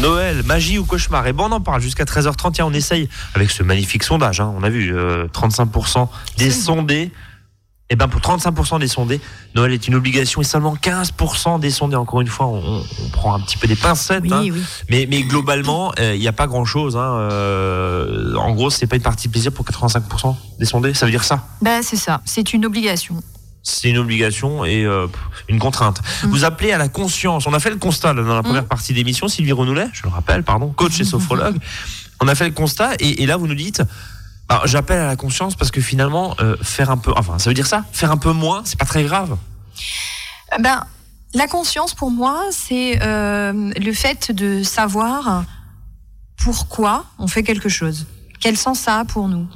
Noël, 0.00 0.42
magie 0.44 0.78
ou 0.78 0.84
cauchemar? 0.84 1.26
Et 1.26 1.32
bon, 1.32 1.44
on 1.44 1.52
en 1.52 1.60
parle 1.60 1.80
jusqu'à 1.80 2.04
13h30. 2.04 2.52
Tiens, 2.52 2.66
on 2.66 2.72
essaye 2.72 3.08
avec 3.34 3.50
ce 3.50 3.62
magnifique 3.62 4.04
sondage. 4.04 4.40
Hein. 4.40 4.54
On 4.56 4.62
a 4.62 4.68
vu 4.68 4.94
35% 4.94 6.02
euh, 6.02 6.04
des 6.36 6.50
sondés. 6.50 7.10
Et 7.88 7.92
eh 7.92 7.96
ben 7.96 8.08
pour 8.08 8.20
35% 8.20 8.80
des 8.80 8.88
sondés, 8.88 9.20
Noël 9.54 9.72
est 9.72 9.86
une 9.86 9.94
obligation 9.94 10.40
et 10.40 10.44
seulement 10.44 10.74
15% 10.74 11.60
des 11.60 11.70
sondés. 11.70 11.94
Encore 11.94 12.20
une 12.20 12.26
fois, 12.26 12.46
on, 12.46 12.82
prend 13.12 13.32
un 13.32 13.40
petit 13.40 13.56
peu 13.56 13.68
des 13.68 13.76
pincettes, 13.76 14.24
hein. 14.32 14.42
Mais, 14.90 15.06
mais 15.08 15.22
globalement, 15.22 15.92
euh, 16.00 16.16
il 16.16 16.20
n'y 16.20 16.26
a 16.26 16.32
pas 16.32 16.48
grand 16.48 16.64
chose. 16.64 16.96
Hein. 16.96 17.16
Euh, 17.30 18.34
en 18.34 18.52
gros, 18.54 18.70
c'est 18.70 18.88
pas 18.88 18.96
une 18.96 19.02
partie 19.02 19.28
plaisir 19.28 19.52
pour 19.52 19.64
85% 19.64 20.34
des 20.58 20.64
sondés. 20.64 20.94
Ça 20.94 21.06
veut 21.06 21.12
dire 21.12 21.22
ça? 21.22 21.46
Ben 21.62 21.80
c'est 21.82 21.96
ça. 21.96 22.20
C'est 22.24 22.52
une 22.52 22.66
obligation 22.66 23.22
c'est 23.66 23.90
une 23.90 23.98
obligation 23.98 24.64
et 24.64 24.84
euh, 24.84 25.08
une 25.48 25.58
contrainte. 25.58 26.00
Mm. 26.22 26.28
Vous 26.28 26.44
appelez 26.44 26.70
à 26.70 26.78
la 26.78 26.88
conscience. 26.88 27.48
On 27.48 27.52
a 27.52 27.58
fait 27.58 27.70
le 27.70 27.76
constat 27.76 28.14
dans 28.14 28.34
la 28.34 28.42
première 28.42 28.62
mm. 28.62 28.68
partie 28.68 28.92
d'émission, 28.92 29.26
Sylvie 29.26 29.52
Renoulet, 29.52 29.88
je 29.92 30.04
le 30.04 30.08
rappelle, 30.08 30.44
pardon, 30.44 30.68
coach 30.68 31.00
et 31.00 31.02
mm. 31.02 31.06
sophrologue. 31.06 31.56
On 32.20 32.28
a 32.28 32.34
fait 32.36 32.46
le 32.46 32.54
constat 32.54 32.92
et, 33.00 33.26
là 33.26 33.36
vous 33.36 33.48
nous 33.48 33.56
dites, 33.56 33.82
bah, 34.48 34.62
j'appelle 34.66 35.00
à 35.00 35.06
la 35.06 35.16
conscience 35.16 35.56
parce 35.56 35.72
que 35.72 35.80
finalement, 35.80 36.36
euh, 36.40 36.56
faire 36.62 36.90
un 36.90 36.96
peu, 36.96 37.12
enfin, 37.16 37.40
ça 37.40 37.50
veut 37.50 37.54
dire 37.54 37.66
ça, 37.66 37.84
faire 37.92 38.12
un 38.12 38.16
peu 38.16 38.30
moins, 38.30 38.62
c'est 38.64 38.78
pas 38.78 38.86
très 38.86 39.02
grave. 39.02 39.36
Ben, 40.60 40.84
la 41.34 41.48
conscience 41.48 41.92
pour 41.92 42.12
moi, 42.12 42.44
c'est 42.52 43.02
euh, 43.02 43.72
le 43.76 43.92
fait 43.92 44.30
de 44.30 44.62
savoir 44.62 45.44
pourquoi 46.36 47.04
on 47.18 47.26
fait 47.26 47.42
quelque 47.42 47.68
chose. 47.68 48.06
Quel 48.40 48.56
sens 48.56 48.78
ça 48.78 49.00
a 49.00 49.04
pour 49.04 49.26
nous? 49.26 49.48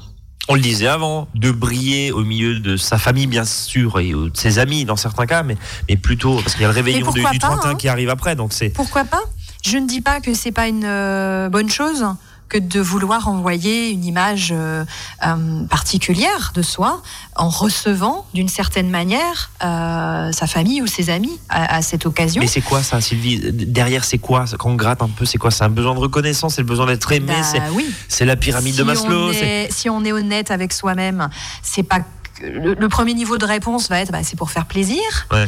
On 0.48 0.54
le 0.54 0.60
disait 0.60 0.88
avant, 0.88 1.28
de 1.34 1.50
briller 1.50 2.12
au 2.12 2.24
milieu 2.24 2.58
de 2.58 2.76
sa 2.76 2.98
famille, 2.98 3.26
bien 3.26 3.44
sûr, 3.44 4.00
et 4.00 4.12
de 4.12 4.30
ses 4.34 4.58
amis 4.58 4.84
dans 4.84 4.96
certains 4.96 5.26
cas, 5.26 5.42
mais, 5.42 5.56
mais 5.88 5.96
plutôt 5.96 6.36
parce 6.36 6.54
qu'il 6.54 6.62
y 6.62 6.64
a 6.64 6.68
le 6.68 6.74
réveillon 6.74 7.10
du 7.10 7.22
31 7.22 7.70
hein 7.70 7.74
qui 7.76 7.88
arrive 7.88 8.08
après. 8.08 8.34
Donc 8.34 8.52
c'est. 8.52 8.70
Pourquoi 8.70 9.04
pas? 9.04 9.22
Je 9.64 9.76
ne 9.76 9.86
dis 9.86 10.00
pas 10.00 10.20
que 10.20 10.34
c'est 10.34 10.52
pas 10.52 10.68
une 10.68 10.84
euh, 10.84 11.48
bonne 11.50 11.68
chose 11.68 12.04
que 12.50 12.58
de 12.58 12.80
vouloir 12.80 13.28
envoyer 13.28 13.90
une 13.90 14.04
image 14.04 14.50
euh, 14.52 14.84
euh, 15.24 15.64
particulière 15.66 16.52
de 16.54 16.62
soi 16.62 17.00
en 17.36 17.48
recevant 17.48 18.26
d'une 18.34 18.48
certaine 18.48 18.90
manière 18.90 19.50
euh, 19.64 20.32
sa 20.32 20.46
famille 20.46 20.82
ou 20.82 20.86
ses 20.86 21.08
amis 21.08 21.38
à, 21.48 21.80
cette 21.80 22.04
occasion. 22.04 22.42
Mais 22.42 22.48
c'est 22.48 22.60
quoi 22.60 22.82
ça, 22.82 23.00
Sylvie? 23.00 23.40
Derrière, 23.52 24.04
c'est 24.04 24.18
quoi? 24.18 24.44
Quand 24.58 24.70
on 24.70 24.74
gratte 24.74 25.00
un 25.00 25.08
peu, 25.08 25.24
c'est 25.24 25.38
quoi? 25.38 25.50
C'est 25.50 25.64
un 25.64 25.70
besoin 25.70 25.94
de 25.94 26.00
reconnaissance, 26.00 26.56
c'est 26.56 26.62
le 26.62 26.66
besoin 26.66 26.86
d'être 26.86 27.10
aimé, 27.12 27.32
bah 27.32 27.82
c'est 28.08 28.24
la 28.26 28.36
pyramide 28.36 28.76
de 28.76 28.82
Maslow. 28.82 29.32
si 29.70 29.88
on 29.88 30.04
est 30.04 30.12
honnête 30.12 30.50
avec 30.50 30.72
soi-même, 30.72 31.28
c'est 31.62 31.84
pas 31.84 32.00
le, 32.42 32.88
premier 32.88 33.14
niveau 33.14 33.38
de 33.38 33.44
réponse 33.44 33.88
va 33.88 34.00
être 34.00 34.12
bah, 34.12 34.20
c'est 34.22 34.36
pour 34.36 34.50
faire 34.50 34.66
plaisir. 34.66 35.02
Ouais. 35.30 35.46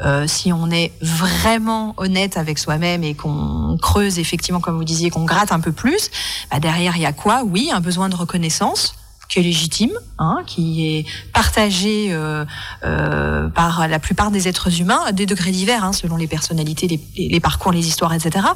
Euh, 0.00 0.26
si 0.26 0.52
on 0.52 0.70
est 0.70 0.92
vraiment 1.00 1.94
honnête 1.98 2.36
avec 2.36 2.58
soi-même 2.58 3.04
et 3.04 3.14
qu'on 3.14 3.78
creuse 3.80 4.18
effectivement, 4.18 4.60
comme 4.60 4.76
vous 4.76 4.84
disiez, 4.84 5.10
qu'on 5.10 5.24
gratte 5.24 5.52
un 5.52 5.60
peu 5.60 5.70
plus, 5.70 6.10
bah 6.50 6.58
derrière 6.58 6.96
il 6.96 7.02
y 7.02 7.06
a 7.06 7.12
quoi? 7.12 7.42
Oui, 7.44 7.70
un 7.72 7.80
besoin 7.80 8.08
de 8.08 8.16
reconnaissance 8.16 8.96
qui 9.28 9.38
est 9.38 9.42
légitime, 9.42 9.92
hein, 10.18 10.42
qui 10.46 10.86
est 10.86 11.06
partagé 11.32 12.08
euh, 12.10 12.44
euh, 12.84 13.48
par 13.48 13.88
la 13.88 13.98
plupart 13.98 14.30
des 14.30 14.48
êtres 14.48 14.80
humains, 14.80 15.02
à 15.06 15.12
des 15.12 15.26
degrés 15.26 15.50
divers, 15.50 15.84
hein, 15.84 15.92
selon 15.92 16.16
les 16.16 16.26
personnalités, 16.26 16.86
les, 16.88 17.00
les, 17.16 17.40
parcours, 17.40 17.72
les 17.72 17.86
histoires, 17.86 18.12
etc. 18.12 18.46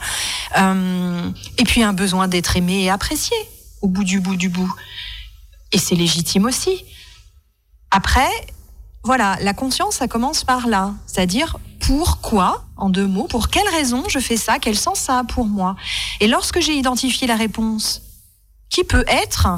Euh, 0.58 1.30
et 1.58 1.64
puis 1.64 1.82
un 1.82 1.92
besoin 1.92 2.28
d'être 2.28 2.56
aimé 2.56 2.84
et 2.84 2.90
apprécié 2.90 3.36
au 3.82 3.88
bout 3.88 4.04
du 4.04 4.20
bout 4.20 4.36
du 4.36 4.48
bout. 4.48 4.72
Et 5.72 5.78
c'est 5.78 5.94
légitime 5.94 6.44
aussi. 6.44 6.84
Après, 7.90 8.28
voilà, 9.08 9.38
la 9.40 9.54
conscience, 9.54 9.94
ça 9.94 10.06
commence 10.06 10.44
par 10.44 10.66
là. 10.66 10.92
C'est-à-dire, 11.06 11.56
pourquoi, 11.80 12.66
en 12.76 12.90
deux 12.90 13.06
mots, 13.06 13.26
pour 13.26 13.48
quelle 13.48 13.66
raison 13.68 14.04
je 14.06 14.18
fais 14.18 14.36
ça, 14.36 14.58
quel 14.58 14.76
sens 14.76 14.98
ça 14.98 15.20
a 15.20 15.24
pour 15.24 15.46
moi? 15.46 15.76
Et 16.20 16.26
lorsque 16.26 16.60
j'ai 16.60 16.74
identifié 16.74 17.26
la 17.26 17.34
réponse, 17.34 18.02
qui 18.68 18.84
peut 18.84 19.06
être 19.08 19.48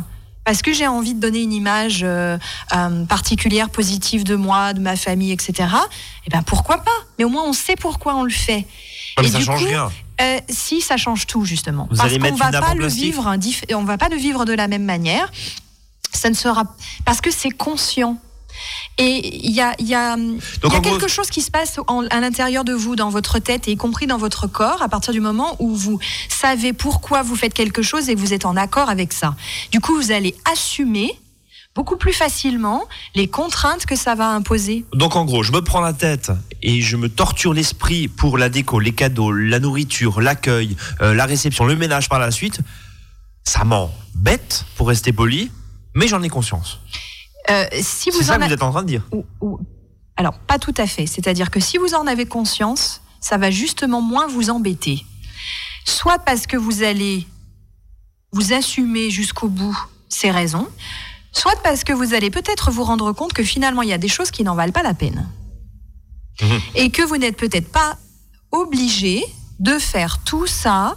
parce 0.44 0.62
que 0.62 0.72
j'ai 0.72 0.86
envie 0.86 1.14
de 1.14 1.20
donner 1.20 1.42
une 1.42 1.52
image 1.52 2.02
euh, 2.04 2.38
euh, 2.76 3.04
particulière, 3.06 3.70
positive 3.70 4.22
de 4.22 4.36
moi, 4.36 4.72
de 4.72 4.78
ma 4.78 4.94
famille, 4.94 5.32
etc. 5.32 5.68
Eh 6.28 6.30
ben 6.30 6.42
pourquoi 6.42 6.78
pas? 6.78 7.00
Mais 7.18 7.24
au 7.24 7.28
moins 7.28 7.42
on 7.44 7.52
sait 7.52 7.74
pourquoi 7.74 8.14
on 8.14 8.22
le 8.22 8.30
fait. 8.30 8.68
mais 9.20 9.26
ça 9.26 9.40
change 9.40 9.64
rien. 9.64 9.90
Euh, 10.20 10.38
si 10.48 10.80
ça 10.80 10.96
change 10.96 11.26
tout 11.26 11.44
justement, 11.44 11.88
parce 11.88 12.16
qu'on 12.16 12.34
va 12.36 12.52
pas 12.52 12.74
le 12.74 12.86
vivre, 12.86 13.36
on 13.74 13.82
va 13.82 13.98
pas 13.98 14.10
le 14.10 14.16
vivre 14.16 14.44
de 14.44 14.52
la 14.52 14.68
même 14.68 14.84
manière. 14.84 15.32
Ça 16.12 16.30
ne 16.30 16.34
sera 16.34 16.66
parce 17.04 17.20
que 17.20 17.32
c'est 17.32 17.50
conscient. 17.50 18.16
Et 18.98 19.46
il 19.46 19.52
y 19.52 19.60
a, 19.60 19.74
y 19.80 19.94
a, 19.94 20.16
y 20.16 20.76
a 20.76 20.80
quelque 20.80 21.08
chose 21.08 21.30
qui 21.30 21.40
se 21.40 21.50
passe 21.50 21.78
à 22.10 22.20
l'intérieur 22.20 22.64
de 22.64 22.72
vous, 22.72 22.96
dans 22.96 23.08
votre 23.08 23.38
tête, 23.38 23.68
et 23.68 23.72
y 23.72 23.76
compris 23.76 24.06
dans 24.06 24.18
votre 24.18 24.46
corps, 24.46 24.82
à 24.82 24.88
partir 24.88 25.12
du 25.12 25.20
moment 25.20 25.56
où 25.58 25.74
vous 25.74 25.98
savez 26.28 26.72
pourquoi 26.72 27.22
vous 27.22 27.36
faites 27.36 27.54
quelque 27.54 27.82
chose 27.82 28.08
et 28.08 28.14
vous 28.14 28.34
êtes 28.34 28.44
en 28.44 28.56
accord 28.56 28.90
avec 28.90 29.12
ça. 29.12 29.34
Du 29.72 29.80
coup, 29.80 29.96
vous 29.96 30.12
allez 30.12 30.34
assumer 30.50 31.18
beaucoup 31.74 31.96
plus 31.96 32.12
facilement 32.12 32.84
les 33.14 33.28
contraintes 33.28 33.86
que 33.86 33.96
ça 33.96 34.14
va 34.14 34.30
imposer. 34.30 34.84
Donc 34.92 35.16
en 35.16 35.24
gros, 35.24 35.42
je 35.42 35.52
me 35.52 35.62
prends 35.62 35.80
la 35.80 35.92
tête 35.92 36.32
et 36.62 36.80
je 36.80 36.96
me 36.96 37.08
torture 37.08 37.54
l'esprit 37.54 38.08
pour 38.08 38.38
la 38.38 38.48
déco, 38.48 38.80
les 38.80 38.92
cadeaux, 38.92 39.32
la 39.32 39.60
nourriture, 39.60 40.20
l'accueil, 40.20 40.76
euh, 41.00 41.14
la 41.14 41.26
réception, 41.26 41.64
le 41.64 41.76
ménage 41.76 42.08
par 42.08 42.18
la 42.18 42.30
suite. 42.30 42.60
Ça 43.44 43.64
m'embête, 43.64 44.66
pour 44.76 44.88
rester 44.88 45.12
poli, 45.12 45.50
mais 45.94 46.08
j'en 46.08 46.22
ai 46.22 46.28
conscience. 46.28 46.80
Euh, 47.50 47.66
si 47.80 48.10
c'est 48.12 48.22
ça 48.22 48.38
que 48.38 48.44
vous 48.44 48.52
êtes 48.52 48.62
en 48.62 48.70
train 48.70 48.82
de 48.82 48.88
dire. 48.88 49.06
Alors, 50.16 50.38
pas 50.38 50.58
tout 50.58 50.74
à 50.76 50.86
fait. 50.86 51.06
C'est-à-dire 51.06 51.50
que 51.50 51.60
si 51.60 51.78
vous 51.78 51.94
en 51.94 52.06
avez 52.06 52.26
conscience, 52.26 53.00
ça 53.20 53.36
va 53.36 53.50
justement 53.50 54.00
moins 54.00 54.26
vous 54.26 54.50
embêter. 54.50 55.04
Soit 55.84 56.18
parce 56.18 56.46
que 56.46 56.56
vous 56.56 56.82
allez 56.82 57.26
vous 58.32 58.52
assumez 58.52 59.10
jusqu'au 59.10 59.48
bout 59.48 59.76
ces 60.08 60.30
raisons, 60.30 60.68
soit 61.32 61.60
parce 61.62 61.84
que 61.84 61.92
vous 61.92 62.14
allez 62.14 62.30
peut-être 62.30 62.70
vous 62.70 62.84
rendre 62.84 63.12
compte 63.12 63.32
que 63.32 63.42
finalement 63.42 63.82
il 63.82 63.88
y 63.88 63.92
a 63.92 63.98
des 63.98 64.08
choses 64.08 64.30
qui 64.30 64.44
n'en 64.44 64.54
valent 64.54 64.72
pas 64.72 64.82
la 64.82 64.94
peine. 64.94 65.28
Mhm. 66.40 66.60
Et 66.74 66.90
que 66.90 67.02
vous 67.02 67.16
n'êtes 67.16 67.36
peut-être 67.36 67.70
pas 67.70 67.98
obligé 68.52 69.24
de 69.58 69.78
faire 69.78 70.18
tout 70.24 70.46
ça 70.46 70.96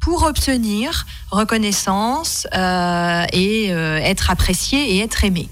pour 0.00 0.22
obtenir 0.22 1.06
reconnaissance 1.30 2.46
euh, 2.54 3.24
et 3.32 3.72
euh, 3.72 3.98
être 3.98 4.30
apprécié 4.30 4.96
et 4.96 5.00
être 5.00 5.24
aimé 5.24 5.48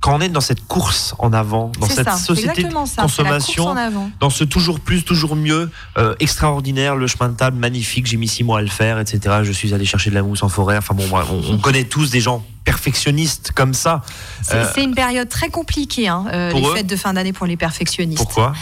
quand 0.00 0.14
on 0.14 0.20
est 0.20 0.28
dans 0.28 0.40
cette 0.40 0.66
course 0.66 1.14
en 1.18 1.32
avant, 1.32 1.72
dans 1.80 1.88
cette 1.88 2.10
société 2.12 2.64
de 2.64 2.72
consommation, 2.72 3.74
dans 4.20 4.30
ce 4.30 4.44
toujours 4.44 4.80
plus, 4.80 5.04
toujours 5.04 5.36
mieux, 5.36 5.70
euh, 5.98 6.14
extraordinaire, 6.20 6.96
le 6.96 7.06
chemin 7.06 7.28
de 7.28 7.36
table 7.36 7.56
magnifique, 7.56 8.06
j'ai 8.06 8.16
mis 8.16 8.28
six 8.28 8.44
mois 8.44 8.58
à 8.58 8.62
le 8.62 8.68
faire, 8.68 9.00
etc. 9.00 9.38
Je 9.42 9.52
suis 9.52 9.74
allé 9.74 9.84
chercher 9.84 10.10
de 10.10 10.14
la 10.14 10.22
mousse 10.22 10.42
en 10.42 10.48
forêt. 10.48 10.76
Enfin 10.76 10.94
bon, 10.94 11.04
on, 11.50 11.58
connaît 11.58 11.84
tous 11.84 12.10
des 12.10 12.20
gens 12.20 12.44
perfectionnistes 12.64 13.52
comme 13.52 13.74
ça. 13.74 14.02
C'est 14.42 14.78
euh, 14.78 14.84
une 14.84 14.94
période 14.94 15.28
très 15.28 15.48
compliquée, 15.48 16.08
hein, 16.08 16.24
euh, 16.32 16.52
les 16.52 16.74
fêtes 16.74 16.86
de 16.86 16.96
fin 16.96 17.14
d'année 17.14 17.32
pour 17.32 17.46
les 17.46 17.56
perfectionnistes. 17.56 18.18
Pourquoi? 18.18 18.52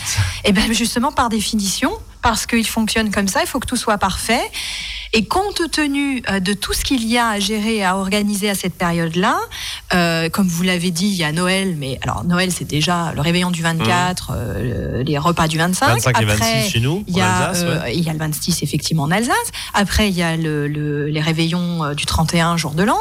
Eh 0.44 0.52
bien 0.52 0.72
justement 0.72 1.10
par 1.10 1.28
définition, 1.28 1.90
parce 2.22 2.46
qu'ils 2.46 2.66
fonctionnent 2.66 3.10
comme 3.10 3.28
ça, 3.28 3.40
il 3.42 3.46
faut 3.46 3.60
que 3.60 3.66
tout 3.66 3.76
soit 3.76 3.98
parfait. 3.98 4.40
Et 5.16 5.24
compte 5.24 5.70
tenu 5.70 6.24
euh, 6.28 6.40
de 6.40 6.52
tout 6.52 6.72
ce 6.72 6.84
qu'il 6.84 7.06
y 7.06 7.18
a 7.18 7.28
à 7.28 7.38
gérer 7.38 7.84
à 7.84 7.96
organiser 7.96 8.50
à 8.50 8.56
cette 8.56 8.74
période-là, 8.74 9.38
euh, 9.94 10.28
comme 10.28 10.48
vous 10.48 10.64
l'avez 10.64 10.90
dit, 10.90 11.06
il 11.06 11.14
y 11.14 11.22
a 11.22 11.30
Noël, 11.30 11.76
mais 11.78 12.00
alors 12.02 12.24
Noël 12.24 12.50
c'est 12.50 12.64
déjà 12.64 13.12
le 13.14 13.20
réveillon 13.20 13.52
du 13.52 13.62
24, 13.62 14.32
mmh. 14.32 14.34
euh, 14.36 15.02
les 15.04 15.16
repas 15.16 15.46
du 15.46 15.56
25. 15.56 15.86
25 15.86 16.20
et 16.20 16.24
26 16.24 16.68
chez 16.68 16.80
nous, 16.80 17.04
il 17.06 17.16
y, 17.16 17.20
a, 17.20 17.52
il 17.92 18.00
y 18.00 18.08
a 18.08 18.12
le 18.12 18.18
26 18.18 18.64
effectivement 18.64 19.04
en 19.04 19.12
Alsace. 19.12 19.52
Après 19.72 20.08
il 20.08 20.16
y 20.16 20.22
a 20.22 20.36
le, 20.36 20.66
les 20.66 21.20
réveillons 21.20 21.94
du 21.94 22.06
31 22.06 22.56
jour 22.56 22.72
de 22.72 22.82
l'an. 22.82 22.98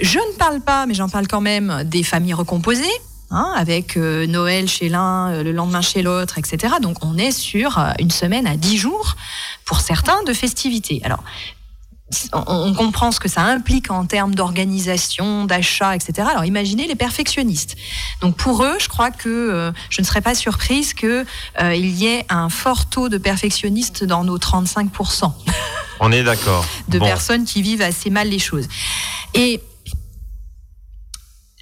Je 0.00 0.18
ne 0.18 0.36
parle 0.36 0.60
pas, 0.60 0.84
mais 0.84 0.92
j'en 0.92 1.08
parle 1.08 1.26
quand 1.28 1.40
même, 1.40 1.82
des 1.86 2.02
familles 2.02 2.34
recomposées. 2.34 2.84
Hein, 3.30 3.52
avec 3.56 3.96
Noël 3.96 4.68
chez 4.68 4.88
l'un, 4.88 5.42
le 5.42 5.52
lendemain 5.52 5.82
chez 5.82 6.00
l'autre, 6.00 6.38
etc. 6.38 6.76
Donc 6.80 7.04
on 7.04 7.18
est 7.18 7.30
sur 7.30 7.78
une 7.98 8.10
semaine 8.10 8.46
à 8.46 8.56
10 8.56 8.78
jours 8.78 9.16
pour 9.66 9.80
certains, 9.80 10.22
de 10.22 10.32
festivités. 10.32 11.02
Alors, 11.04 11.22
on 12.32 12.72
comprend 12.72 13.12
ce 13.12 13.20
que 13.20 13.28
ça 13.28 13.42
implique 13.42 13.90
en 13.90 14.06
termes 14.06 14.34
d'organisation, 14.34 15.44
d'achat, 15.44 15.94
etc. 15.94 16.28
Alors 16.30 16.44
imaginez 16.44 16.86
les 16.86 16.94
perfectionnistes. 16.94 17.76
Donc 18.22 18.36
pour 18.36 18.64
eux, 18.64 18.76
je 18.78 18.88
crois 18.88 19.10
que 19.10 19.28
euh, 19.28 19.72
je 19.90 20.00
ne 20.00 20.06
serais 20.06 20.22
pas 20.22 20.34
surprise 20.34 20.94
qu'il 20.94 21.26
euh, 21.60 21.74
y 21.74 22.06
ait 22.06 22.24
un 22.30 22.48
fort 22.48 22.86
taux 22.86 23.08
de 23.08 23.18
perfectionnistes 23.18 24.04
dans 24.04 24.24
nos 24.24 24.38
35%. 24.38 25.32
On 26.00 26.12
est 26.12 26.22
d'accord. 26.22 26.64
de 26.88 26.98
personnes 26.98 27.44
qui 27.44 27.60
vivent 27.60 27.82
assez 27.82 28.08
mal 28.08 28.28
les 28.28 28.38
choses. 28.38 28.68
Et 29.34 29.60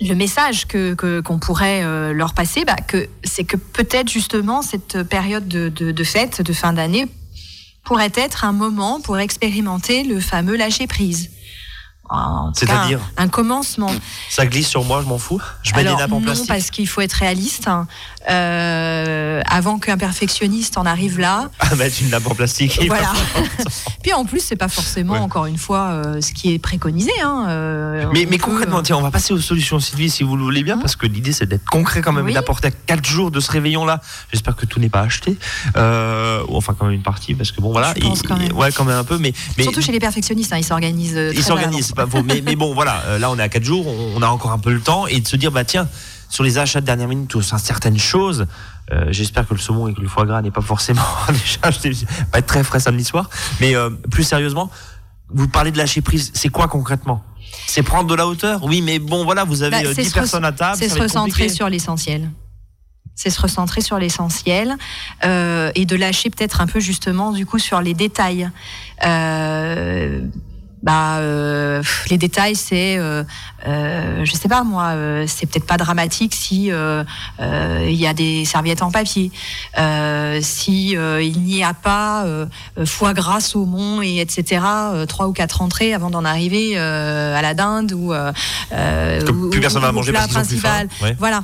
le 0.01 0.15
message 0.15 0.67
que 0.67 0.95
qu'on 1.21 1.39
pourrait 1.39 1.83
euh, 1.83 2.13
leur 2.13 2.35
passer, 2.35 2.65
bah, 2.65 2.77
que 2.87 3.09
c'est 3.25 3.45
que 3.45 3.57
peut-être 3.57 4.11
justement 4.11 4.63
cette 4.63 5.03
période 5.05 5.49
de, 5.49 5.69
de, 5.69 5.91
de 5.91 6.05
fête, 6.05 6.43
de 6.43 6.53
fin 6.53 6.73
d'année, 6.73 7.07
pourrait 7.85 8.13
être 8.15 8.45
un 8.45 8.53
moment 8.53 9.01
pour 9.01 9.19
expérimenter 9.19 10.03
le 10.05 10.21
fameux 10.21 10.57
lâcher 10.57 10.87
prise. 10.87 11.31
C'est-à-dire 12.55 13.01
un, 13.17 13.29
commencement. 13.29 13.91
Ça 14.31 14.47
glisse 14.47 14.69
sur 14.69 14.85
moi, 14.85 15.03
je 15.03 15.09
m'en 15.09 15.19
fous. 15.19 15.43
Je 15.63 15.75
mets 15.75 15.83
des 15.85 15.95
nappes 15.95 16.13
en 16.13 16.21
plastique. 16.21 16.49
Non, 16.49 16.55
parce 16.55 16.71
qu'il 16.71 16.87
faut 16.87 17.01
être 17.01 17.15
réaliste. 17.15 17.69
Euh, 18.29 19.41
avant 19.49 19.79
qu'un 19.79 19.97
perfectionniste 19.97 20.79
en 20.79 20.87
arrive 20.87 21.21
là. 21.21 21.49
Ah, 21.61 21.75
mettre 21.77 21.97
une 22.01 22.11
nappe 22.11 22.27
en 22.27 22.35
plastique. 22.35 22.81
Voilà. 22.87 23.13
Puis 24.03 24.13
en 24.13 24.25
plus, 24.25 24.41
c'est 24.41 24.57
pas 24.57 24.69
forcément, 24.69 25.15
encore 25.15 25.47
une 25.47 25.59
fois, 25.59 25.91
euh, 25.91 26.21
ce 26.21 26.33
qui 26.33 26.53
est 26.53 26.59
préconisé. 26.59 27.13
Hein, 27.23 27.47
euh, 27.49 28.07
mais, 28.13 28.27
mais 28.29 28.39
concrètement, 28.39 28.83
tiens, 28.83 28.97
on 28.97 29.03
va 29.03 29.13
passer 29.13 29.33
aux 29.33 29.39
solutions 29.39 29.79
Sylvie, 29.79 30.11
si 30.11 30.25
vous 30.25 30.37
le 30.37 30.43
voulez 30.43 30.65
bien, 30.65 30.77
hein 30.77 30.81
parce 30.81 30.97
que 30.97 31.07
l'idée, 31.07 31.33
c'est 31.33 31.47
d'être 31.47 31.65
concret 31.65 32.03
quand 32.03 32.13
même 32.13 32.29
et 32.29 32.33
d'apporter 32.33 32.69
à 32.69 32.71
4 32.71 33.07
jours 33.07 33.31
de 33.31 33.39
ce 33.39 33.51
réveillon-là. 33.53 34.01
J'espère 34.33 34.57
que 34.57 34.67
tout 34.67 34.81
n'est 34.81 34.89
pas 34.89 35.03
acheté. 35.03 35.37
ou 35.77 36.57
enfin, 36.57 36.75
quand 36.77 36.87
même 36.87 36.95
une 36.95 37.03
partie, 37.03 37.35
parce 37.35 37.53
que 37.53 37.61
bon, 37.61 37.71
voilà. 37.71 37.95
Je 37.97 38.01
pense 38.01 38.23
quand 38.23 38.37
même. 38.37 38.53
Ouais, 38.53 38.73
quand 38.73 38.85
même 38.85 38.99
un 38.99 39.05
peu. 39.05 39.19
Mais, 39.19 39.33
mais 39.57 39.63
Surtout 39.63 39.83
chez 39.83 39.93
les 39.93 40.01
perfectionnistes, 40.01 40.53
hein, 40.53 40.59
ils 40.59 40.65
s'organisent. 40.65 41.33
Ils 41.33 41.43
s'organisent, 41.45 41.93
pas 41.93 42.07
mais, 42.25 42.43
mais, 42.45 42.57
bon, 42.57 42.75
voilà, 42.75 43.19
là, 43.19 43.31
on 43.31 43.39
est 43.39 43.43
à 43.43 43.49
4 43.49 43.63
jours, 43.63 43.87
on, 43.87 44.21
a 44.23 44.27
encore 44.27 44.51
un 44.51 44.59
peu 44.59 44.73
le 44.73 44.81
temps, 44.81 45.07
et 45.07 45.21
de 45.21 45.29
se 45.29 45.37
dire, 45.37 45.53
bah 45.53 45.65
tiens, 45.65 45.89
sur 46.29 46.45
les 46.45 46.59
achats 46.59 46.81
de 46.81 46.87
dernière 46.87 47.09
minute 47.09 47.35
ou 47.35 47.43
sur 47.43 47.59
certaines 47.59 47.99
choses, 47.99 48.47
euh, 48.93 49.07
j'espère 49.11 49.47
que 49.47 49.55
le 49.55 49.61
saumon 49.61 49.89
et 49.89 49.95
que 49.95 50.01
le 50.01 50.09
foie 50.09 50.27
gras 50.27 50.43
n'est 50.43 50.51
pas 50.51 50.61
forcément 50.61 51.03
déjà 51.29 51.99
pas 52.31 52.39
être 52.39 52.47
très 52.47 52.65
frais 52.65 52.81
samedi 52.81 53.05
soir. 53.05 53.31
Mais 53.61 53.75
euh, 53.75 53.91
plus 54.11 54.25
sérieusement, 54.25 54.71
vous 55.29 55.49
parlez 55.49 55.73
de 55.73 55.79
lâcher 55.79 56.01
prise, 56.01 56.31
c'est 56.35 56.49
quoi 56.49 56.69
concrètement? 56.69 57.25
C'est 57.67 57.83
prendre 57.83 58.09
de 58.09 58.15
la 58.15 58.27
hauteur? 58.27 58.63
Oui, 58.65 58.83
mais 58.83 58.99
bon, 58.99 59.25
voilà, 59.25 59.45
vous 59.45 59.63
avez 59.63 59.83
bah, 59.83 59.93
10 59.93 60.09
euh, 60.09 60.13
personnes 60.13 60.45
à 60.45 60.53
table. 60.53 60.77
C'est 60.79 60.89
se 60.89 60.99
recentrer 60.99 61.49
sur 61.49 61.69
l'essentiel. 61.69 62.31
C'est 63.15 63.31
se 63.31 63.41
recentrer 63.41 63.81
sur 63.81 63.99
l'essentiel 63.99 64.77
euh, 65.25 65.71
et 65.75 65.87
de 65.87 65.97
lâcher 65.97 66.29
peut-être 66.29 66.61
un 66.61 66.67
peu 66.67 66.81
justement 66.81 67.33
du 67.33 67.47
coup 67.47 67.59
sur 67.59 67.81
les 67.81 67.95
détails. 67.95 68.51
Euh, 69.05 70.21
bah 70.87 71.19
euh, 71.19 71.83
les 72.11 72.17
détails 72.17 72.55
c'est 72.55 72.97
euh, 72.97 73.25
euh, 73.67 74.25
je 74.25 74.33
sais 74.37 74.49
pas 74.49 74.63
moi 74.63 74.91
euh, 74.91 75.25
c'est 75.27 75.47
peut-être 75.47 75.67
pas 75.67 75.79
dramatique 75.79 76.33
si 76.33 76.71
euh, 76.71 77.03
il 77.41 77.97
y 77.97 78.07
a 78.07 78.15
des 78.15 78.45
serviettes 78.45 78.83
en 78.83 78.93
papier. 78.93 79.33
Si 80.41 80.91
il 80.93 81.43
n'y 81.43 81.65
a 81.65 81.75
pas 81.75 82.25
foie 82.85 83.15
gras 83.15 83.41
saumon 83.41 84.01
et 84.01 84.21
etc 84.21 84.65
trois 85.09 85.27
ou 85.27 85.33
quatre 85.33 85.61
entrées 85.61 85.93
avant 85.93 86.11
d'en 86.11 86.25
arriver 86.25 86.79
à 86.79 87.43
la 87.43 87.55
dinde 87.55 87.93
ou, 87.93 88.15
plus 89.51 89.61
personne 89.61 89.83
va 89.83 89.91
manger 89.91 90.13
parce 90.13 90.29
principal. 90.29 90.89
voilà. 91.19 91.43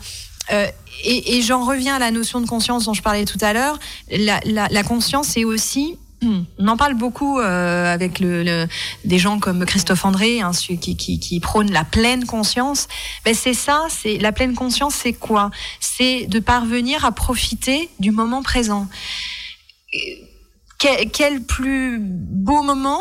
Et, 1.05 1.37
et 1.37 1.42
j'en 1.42 1.64
reviens 1.64 1.96
à 1.96 1.98
la 1.98 2.12
notion 2.12 2.40
de 2.40 2.46
conscience 2.46 2.85
dont 2.85 2.94
je 2.94 3.02
parlais 3.02 3.24
tout 3.24 3.38
à 3.40 3.52
l'heure. 3.52 3.78
La, 4.11 4.38
la, 4.44 4.68
la 4.68 4.83
conscience 4.85 5.28
c'est 5.28 5.44
aussi 5.44 5.98
on 6.22 6.68
en 6.68 6.76
parle 6.76 6.94
beaucoup 6.94 7.38
euh, 7.38 7.92
avec 7.92 8.20
le, 8.20 8.66
des 9.04 9.18
gens 9.18 9.38
comme 9.38 9.64
Christophe 9.64 10.04
André, 10.04 10.40
hein, 10.40 10.52
qui, 10.52 10.96
qui, 10.96 11.18
qui 11.18 11.40
prône 11.40 11.70
la 11.70 11.85
pleine 11.85 12.24
conscience. 12.26 12.88
Ben 13.24 13.35
c'est 13.35 13.54
ça, 13.54 13.87
c'est 13.88 14.18
la 14.18 14.32
pleine 14.32 14.54
conscience, 14.54 14.94
c'est 14.94 15.12
quoi? 15.12 15.50
C'est 15.80 16.26
de 16.26 16.38
parvenir 16.38 17.04
à 17.04 17.12
profiter 17.12 17.88
du 17.98 18.11
moment 18.11 18.42
présent. 18.42 18.88
Quel, 20.78 21.11
quel 21.11 21.42
plus 21.42 21.98
beau 22.00 22.62
moment 22.62 23.00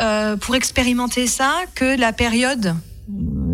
euh, 0.00 0.36
pour 0.36 0.54
expérimenter 0.54 1.26
ça 1.26 1.54
que 1.74 1.98
la 1.98 2.12
période 2.12 2.74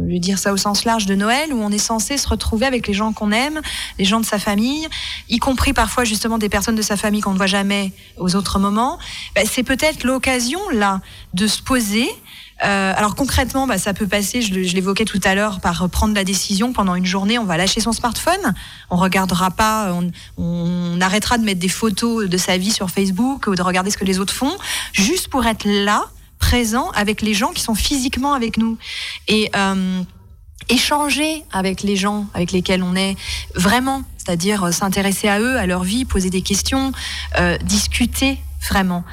je 0.06 0.12
vais 0.12 0.18
dire 0.20 0.38
ça 0.38 0.52
au 0.52 0.56
sens 0.56 0.84
large 0.84 1.06
de 1.06 1.14
Noël, 1.14 1.52
où 1.52 1.60
on 1.60 1.70
est 1.70 1.78
censé 1.78 2.16
se 2.16 2.28
retrouver 2.28 2.66
avec 2.66 2.86
les 2.86 2.94
gens 2.94 3.12
qu'on 3.12 3.32
aime, 3.32 3.60
les 3.98 4.04
gens 4.04 4.20
de 4.20 4.26
sa 4.26 4.38
famille, 4.38 4.86
y 5.28 5.38
compris 5.38 5.72
parfois 5.72 6.04
justement 6.04 6.38
des 6.38 6.48
personnes 6.48 6.76
de 6.76 6.82
sa 6.82 6.96
famille 6.96 7.20
qu'on 7.20 7.32
ne 7.32 7.36
voit 7.36 7.46
jamais 7.46 7.92
aux 8.16 8.36
autres 8.36 8.58
moments. 8.58 8.98
Bah, 9.34 9.42
c'est 9.44 9.64
peut-être 9.64 10.04
l'occasion 10.04 10.60
là 10.72 11.00
de 11.34 11.46
se 11.46 11.60
poser. 11.60 12.08
Euh, 12.64 12.92
alors 12.96 13.16
concrètement, 13.16 13.66
bah, 13.66 13.78
ça 13.78 13.92
peut 13.94 14.06
passer, 14.06 14.42
je, 14.42 14.54
l'évoquais 14.54 15.04
tout 15.04 15.20
à 15.24 15.34
l'heure, 15.34 15.60
par 15.60 15.88
prendre 15.90 16.14
la 16.14 16.24
décision 16.24 16.72
pendant 16.72 16.94
une 16.94 17.04
journée, 17.04 17.38
on 17.38 17.44
va 17.44 17.56
lâcher 17.56 17.80
son 17.80 17.92
smartphone, 17.92 18.54
on 18.90 18.96
regardera 18.96 19.50
pas, 19.50 19.92
on, 19.92 20.10
on 20.38 21.00
arrêtera 21.00 21.36
de 21.36 21.44
mettre 21.44 21.60
des 21.60 21.68
photos 21.68 22.28
de 22.28 22.36
sa 22.38 22.56
vie 22.56 22.70
sur 22.70 22.90
Facebook 22.90 23.46
ou 23.48 23.54
de 23.54 23.62
regarder 23.62 23.90
ce 23.90 23.98
que 23.98 24.04
les 24.04 24.20
autres 24.20 24.32
font, 24.32 24.56
juste 24.92 25.28
pour 25.28 25.44
être 25.46 25.64
là 25.66 26.04
présent 26.38 26.90
avec 26.90 27.22
les 27.22 27.34
gens 27.34 27.52
qui 27.52 27.62
sont 27.62 27.74
physiquement 27.74 28.34
avec 28.34 28.56
nous. 28.56 28.78
Et 29.28 29.50
euh, 29.56 30.02
échanger 30.68 31.44
avec 31.52 31.82
les 31.82 31.96
gens 31.96 32.26
avec 32.34 32.52
lesquels 32.52 32.82
on 32.82 32.96
est 32.96 33.16
vraiment, 33.54 34.02
c'est-à-dire 34.16 34.64
euh, 34.64 34.72
s'intéresser 34.72 35.28
à 35.28 35.40
eux, 35.40 35.56
à 35.56 35.66
leur 35.66 35.84
vie, 35.84 36.04
poser 36.04 36.30
des 36.30 36.42
questions, 36.42 36.92
euh, 37.38 37.56
discuter 37.58 38.38
vraiment. 38.68 39.04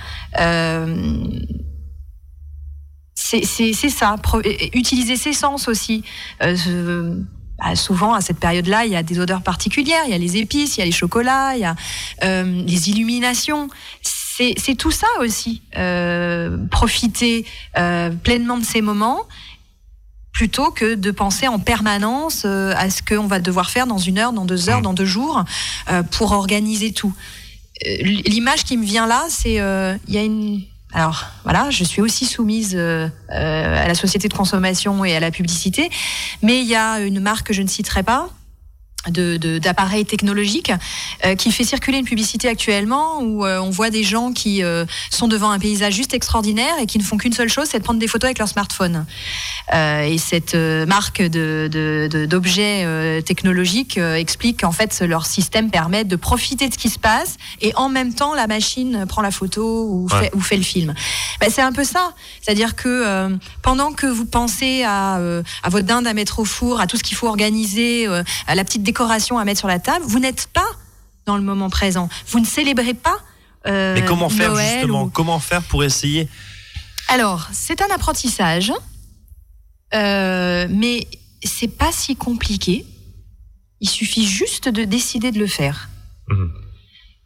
C'est 3.15 3.89
ça, 3.89 4.15
utiliser 4.73 5.15
ses 5.15 5.33
sens 5.33 5.67
aussi. 5.67 6.03
Bah, 6.39 7.75
souvent 7.75 8.13
à 8.13 8.21
cette 8.21 8.39
période-là, 8.39 8.86
il 8.86 8.91
y 8.91 8.95
a 8.95 9.03
des 9.03 9.19
odeurs 9.19 9.41
particulières, 9.41 10.01
il 10.05 10.12
y 10.12 10.13
a 10.13 10.17
les 10.17 10.38
épices, 10.38 10.77
il 10.77 10.79
y 10.81 10.83
a 10.83 10.86
les 10.86 10.91
chocolats, 10.91 11.55
il 11.55 11.62
y 11.62 11.65
a 11.65 11.75
les 12.43 12.89
illuminations 12.89 13.69
c'est 14.57 14.75
tout 14.75 14.91
ça 14.91 15.07
aussi. 15.19 15.61
Euh, 15.77 16.57
profiter 16.71 17.45
euh, 17.77 18.09
pleinement 18.09 18.57
de 18.57 18.65
ces 18.65 18.81
moments 18.81 19.21
plutôt 20.31 20.71
que 20.71 20.95
de 20.95 21.11
penser 21.11 21.47
en 21.47 21.59
permanence 21.59 22.43
euh, 22.45 22.73
à 22.75 22.89
ce 22.89 23.03
qu'on 23.03 23.27
va 23.27 23.39
devoir 23.39 23.69
faire 23.69 23.85
dans 23.85 23.99
une 23.99 24.17
heure, 24.17 24.33
dans 24.33 24.45
deux 24.45 24.69
heures, 24.69 24.79
mmh. 24.79 24.83
dans 24.83 24.93
deux 24.93 25.05
jours, 25.05 25.43
pour 26.11 26.31
organiser 26.31 26.91
tout. 26.91 27.13
L'image 27.85 28.63
qui 28.63 28.77
me 28.77 28.85
vient 28.85 29.05
là, 29.05 29.25
c'est 29.29 29.55
il 29.55 30.13
y 30.13 30.17
a 30.17 30.23
une 30.23 30.61
alors 30.95 31.25
voilà, 31.43 31.71
je 31.71 31.83
suis 31.83 32.01
aussi 32.01 32.25
soumise 32.25 32.75
à 32.75 33.87
la 33.87 33.95
société 33.95 34.27
de 34.27 34.33
consommation 34.33 35.03
et 35.03 35.15
à 35.15 35.19
la 35.19 35.31
publicité, 35.31 35.89
mais 36.43 36.61
il 36.61 36.67
y 36.67 36.75
a 36.75 36.99
une 36.99 37.19
marque 37.19 37.47
que 37.47 37.53
je 37.53 37.63
ne 37.63 37.67
citerai 37.67 38.03
pas, 38.03 38.29
d'appareils 39.09 40.05
technologiques 40.05 40.71
euh, 41.25 41.35
qui 41.35 41.51
fait 41.51 41.63
circuler 41.63 41.97
une 41.97 42.05
publicité 42.05 42.47
actuellement 42.47 43.19
où 43.21 43.45
euh, 43.45 43.59
on 43.59 43.69
voit 43.69 43.89
des 43.89 44.03
gens 44.03 44.31
qui 44.31 44.63
euh, 44.63 44.85
sont 45.09 45.27
devant 45.27 45.51
un 45.51 45.59
paysage 45.59 45.93
juste 45.93 46.13
extraordinaire 46.13 46.75
et 46.81 46.85
qui 46.85 46.97
ne 46.97 47.03
font 47.03 47.17
qu'une 47.17 47.33
seule 47.33 47.49
chose, 47.49 47.67
c'est 47.69 47.79
de 47.79 47.83
prendre 47.83 47.99
des 47.99 48.07
photos 48.07 48.27
avec 48.27 48.39
leur 48.39 48.47
smartphone. 48.47 49.05
et 49.73 50.17
cette 50.17 50.55
marque 50.55 51.21
d'objets 51.21 52.85
de, 52.85 53.21
technologiques 53.21 53.97
explique 53.97 54.61
qu'en 54.61 54.71
fait 54.71 55.01
leur 55.01 55.25
système 55.25 55.69
permet 55.69 56.03
de 56.03 56.15
profiter 56.15 56.67
de 56.67 56.73
ce 56.73 56.77
qui 56.77 56.89
se 56.89 56.99
passe 56.99 57.37
et 57.61 57.73
en 57.75 57.89
même 57.89 58.13
temps 58.13 58.33
la 58.33 58.47
machine 58.47 59.05
prend 59.07 59.21
la 59.21 59.31
photo 59.31 59.87
ou, 59.89 60.07
fait, 60.07 60.31
ou 60.33 60.39
fait, 60.39 60.57
le 60.57 60.63
film. 60.63 60.93
Ben, 61.39 61.49
c'est 61.49 61.61
un 61.61 61.71
peu 61.71 61.83
ça, 61.83 62.13
c'est-à-dire 62.41 62.75
que 62.75 63.37
pendant 63.61 63.91
que 63.91 64.07
vous 64.07 64.25
pensez 64.25 64.83
à, 64.83 65.15
à 65.15 65.69
votre 65.69 65.85
dinde 65.85 66.07
à 66.07 66.13
mettre 66.13 66.39
au 66.39 66.45
four, 66.45 66.79
à 66.79 66.87
tout 66.87 66.97
ce 66.97 67.03
qu'il 67.03 67.17
faut 67.17 67.27
organiser, 67.27 68.07
à 68.47 68.55
la 68.55 68.63
petite 68.63 68.83
décoration 68.93 69.39
à 69.39 69.45
mettre 69.45 69.60
sur 69.60 69.67
la 69.67 69.79
table, 69.79 70.06
vous 70.08 70.19
n'êtes 70.19 70.47
pas 70.53 70.69
dans 71.25 71.36
le 71.36 71.41
moment 71.41 71.71
présent. 71.71 72.10
Vous 72.27 72.39
ne 72.39 72.45
célébrez 72.45 72.93
pas. 72.93 73.17
Euh, 73.65 73.95
Mais 73.95 74.06
comment 74.06 74.29
faire 74.29 74.56
justement 74.56 75.10
Comment 75.10 75.39
faire 75.39 75.63
pour 75.63 75.84
essayer 75.84 76.29
Alors, 77.08 77.47
c'est 77.51 77.82
un 77.82 77.88
apprentissage, 77.95 78.71
euh, 79.95 80.67
mais 80.69 81.08
c'est 81.43 81.75
pas 81.75 81.91
si 81.91 82.15
compliqué. 82.15 82.86
Il 83.82 83.89
suffit 83.89 84.27
juste 84.27 84.69
de 84.69 84.84
décider 84.84 85.32
de 85.32 85.39
le 85.39 85.47
faire 85.47 85.89
mhm. 86.29 86.51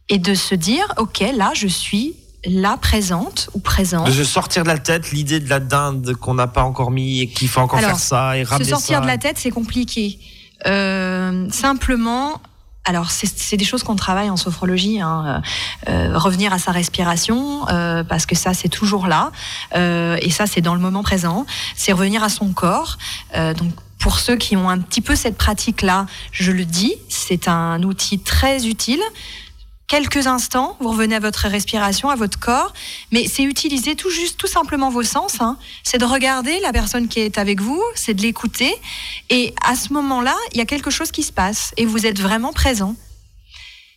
et 0.08 0.19
de 0.19 0.34
se 0.36 0.56
dire 0.56 0.86
ok, 0.97 1.19
là, 1.36 1.51
je 1.53 1.67
suis 1.67 2.15
là 2.45 2.77
présente 2.77 3.49
ou 3.53 3.60
présent. 3.60 4.06
De 4.06 4.12
se 4.12 4.23
sortir 4.23 4.63
de 4.63 4.69
la 4.69 4.77
tête 4.77 5.12
l'idée 5.12 5.41
de 5.41 5.49
la 5.49 5.60
dinde 5.60 6.13
qu'on 6.15 6.36
n'a 6.36 6.47
pas 6.47 6.63
encore 6.63 6.91
mis 6.91 7.19
et 7.19 7.27
qu'il 7.27 7.49
faut 7.49 7.60
encore 7.60 7.82
faire 7.82 7.99
ça 7.99 8.38
et 8.38 8.43
ramener 8.43 8.63
Se 8.63 8.69
sortir 8.69 9.01
de 9.01 9.08
la 9.08 9.17
tête, 9.17 9.38
c'est 9.38 9.51
compliqué. 9.51 10.17
Euh, 10.65 11.49
simplement, 11.51 12.41
alors 12.85 13.11
c'est 13.11 13.57
des 13.57 13.65
choses 13.65 13.83
qu'on 13.83 13.95
travaille 13.95 14.29
en 14.29 14.37
sophrologie, 14.37 15.01
hein, 15.01 15.43
euh, 15.87 15.91
euh, 15.91 16.17
revenir 16.17 16.53
à 16.53 16.59
sa 16.59 16.71
respiration, 16.71 17.65
parce 18.07 18.25
que 18.25 18.35
ça 18.35 18.53
c'est 18.53 18.69
toujours 18.69 19.07
là, 19.07 19.31
et 19.75 20.29
ça 20.31 20.47
c'est 20.47 20.61
dans 20.61 20.73
le 20.73 20.81
moment 20.81 21.03
présent, 21.03 21.45
c'est 21.75 21.91
revenir 21.91 22.23
à 22.23 22.29
son 22.29 22.51
corps. 22.53 22.97
donc 23.35 23.71
pour 23.99 24.19
ceux 24.19 24.37
qui 24.37 24.55
ont 24.55 24.69
un 24.69 24.77
petit 24.77 25.01
peu 25.01 25.15
cette 25.15 25.37
pratique-là, 25.37 26.05
je 26.31 26.51
le 26.51 26.65
dis, 26.65 26.95
c'est 27.09 27.47
un 27.47 27.81
outil 27.83 28.19
très 28.19 28.67
utile 28.67 29.01
quelques 29.88 30.28
instants, 30.28 30.76
vous 30.80 30.89
revenez 30.89 31.15
à 31.15 31.19
votre 31.19 31.47
respiration, 31.47 32.10
à 32.10 32.15
votre 32.15 32.38
corps, 32.38 32.73
mais 33.12 33.26
c'est 33.28 33.43
utiliser 33.43 33.95
tout 33.95 34.10
juste, 34.10 34.38
tout 34.38 34.47
simplement 34.47 34.89
vos 34.89 35.04
sens. 35.04 35.38
Hein. 35.39 35.58
C'est 35.84 35.97
de 35.97 36.06
regarder 36.06 36.60
la 36.60 36.73
personne 36.73 37.08
qui 37.08 37.21
est 37.21 37.38
avec 37.38 37.62
vous, 37.62 37.82
c'est 37.95 38.13
de 38.13 38.21
l'écouter, 38.21 38.73
et 39.30 39.54
à 39.65 39.76
ce 39.76 39.93
moment-là, 39.93 40.36
il 40.52 40.58
y 40.58 40.62
a 40.62 40.65
quelque 40.65 40.91
chose 40.91 41.12
qui 41.12 41.23
se 41.23 41.32
passe, 41.32 41.73
et 41.78 41.86
vous 41.86 42.06
êtes 42.06 42.19
vraiment 42.19 42.52
présent. 42.52 42.95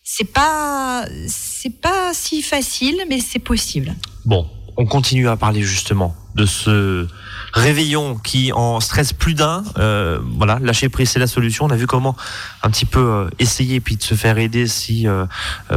C'est 0.04 0.32
pas, 0.32 1.04
c'est 1.28 1.80
pas 1.80 2.12
si 2.14 2.42
facile, 2.42 3.04
mais 3.08 3.20
c'est 3.20 3.38
possible. 3.38 3.94
Bon, 4.24 4.48
on 4.76 4.86
continue 4.86 5.28
à 5.28 5.36
parler 5.36 5.62
justement 5.62 6.14
de 6.34 6.46
ce 6.46 7.06
réveillon 7.52 8.16
qui 8.16 8.52
en 8.52 8.80
stresse 8.80 9.12
plus 9.12 9.34
d'un. 9.34 9.62
Euh, 9.78 10.18
voilà, 10.36 10.58
lâcher 10.60 10.88
prise, 10.88 11.10
c'est 11.10 11.18
la 11.18 11.26
solution. 11.26 11.64
On 11.66 11.70
a 11.70 11.76
vu 11.76 11.86
comment 11.86 12.16
un 12.62 12.70
petit 12.70 12.86
peu 12.86 13.00
euh, 13.00 13.30
essayer 13.38 13.80
puis 13.80 13.96
de 13.96 14.02
se 14.02 14.14
faire 14.14 14.38
aider 14.38 14.66
si 14.66 15.06
euh, 15.06 15.26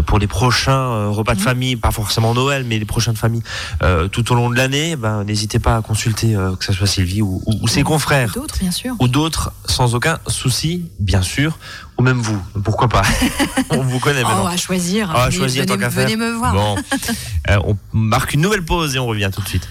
pour 0.05 0.19
les 0.19 0.27
prochains 0.27 1.07
repas 1.07 1.33
de 1.33 1.39
mhm. 1.39 1.45
famille, 1.45 1.75
pas 1.75 1.91
forcément 1.91 2.33
Noël, 2.33 2.63
mais 2.67 2.79
les 2.79 2.85
prochaines 2.85 3.15
familles 3.15 3.43
tout 4.11 4.31
au 4.31 4.35
long 4.35 4.49
de 4.49 4.55
l'année, 4.55 4.95
ben, 4.95 5.23
n'hésitez 5.23 5.59
pas 5.59 5.77
à 5.77 5.81
consulter 5.81 6.35
que 6.59 6.65
ce 6.65 6.73
soit 6.73 6.87
Sylvie 6.87 7.21
ou, 7.21 7.41
ses 7.67 7.83
confrères. 7.83 8.31
Ou 8.35 8.39
d'autres, 8.39 8.59
bien 8.59 8.71
sûr. 8.71 8.95
Ou 8.99 9.07
d'autres, 9.07 9.51
sans 9.65 9.95
aucun 9.95 10.19
souci, 10.27 10.89
bien 10.99 11.21
sûr. 11.21 11.57
Ou 11.97 12.03
même 12.03 12.19
vous, 12.19 12.41
pourquoi 12.63 12.87
pas 12.87 13.03
On 13.69 13.81
vous 13.81 13.99
connaît 13.99 14.23
maintenant. 14.23 14.43
Oh, 14.45 14.47
à 14.47 14.57
choisir. 14.57 15.15
à 15.15 15.29
choisir 15.29 15.65
venez, 15.65 15.87
venez 15.87 16.15
me 16.15 16.31
voir. 16.31 16.53
Bon, 16.53 16.75
on 17.65 17.77
marque 17.93 18.33
une 18.33 18.41
nouvelle 18.41 18.65
pause 18.65 18.95
et 18.95 18.99
on 18.99 19.05
revient 19.05 19.29
tout 19.33 19.41
de 19.41 19.47
suite. 19.47 19.67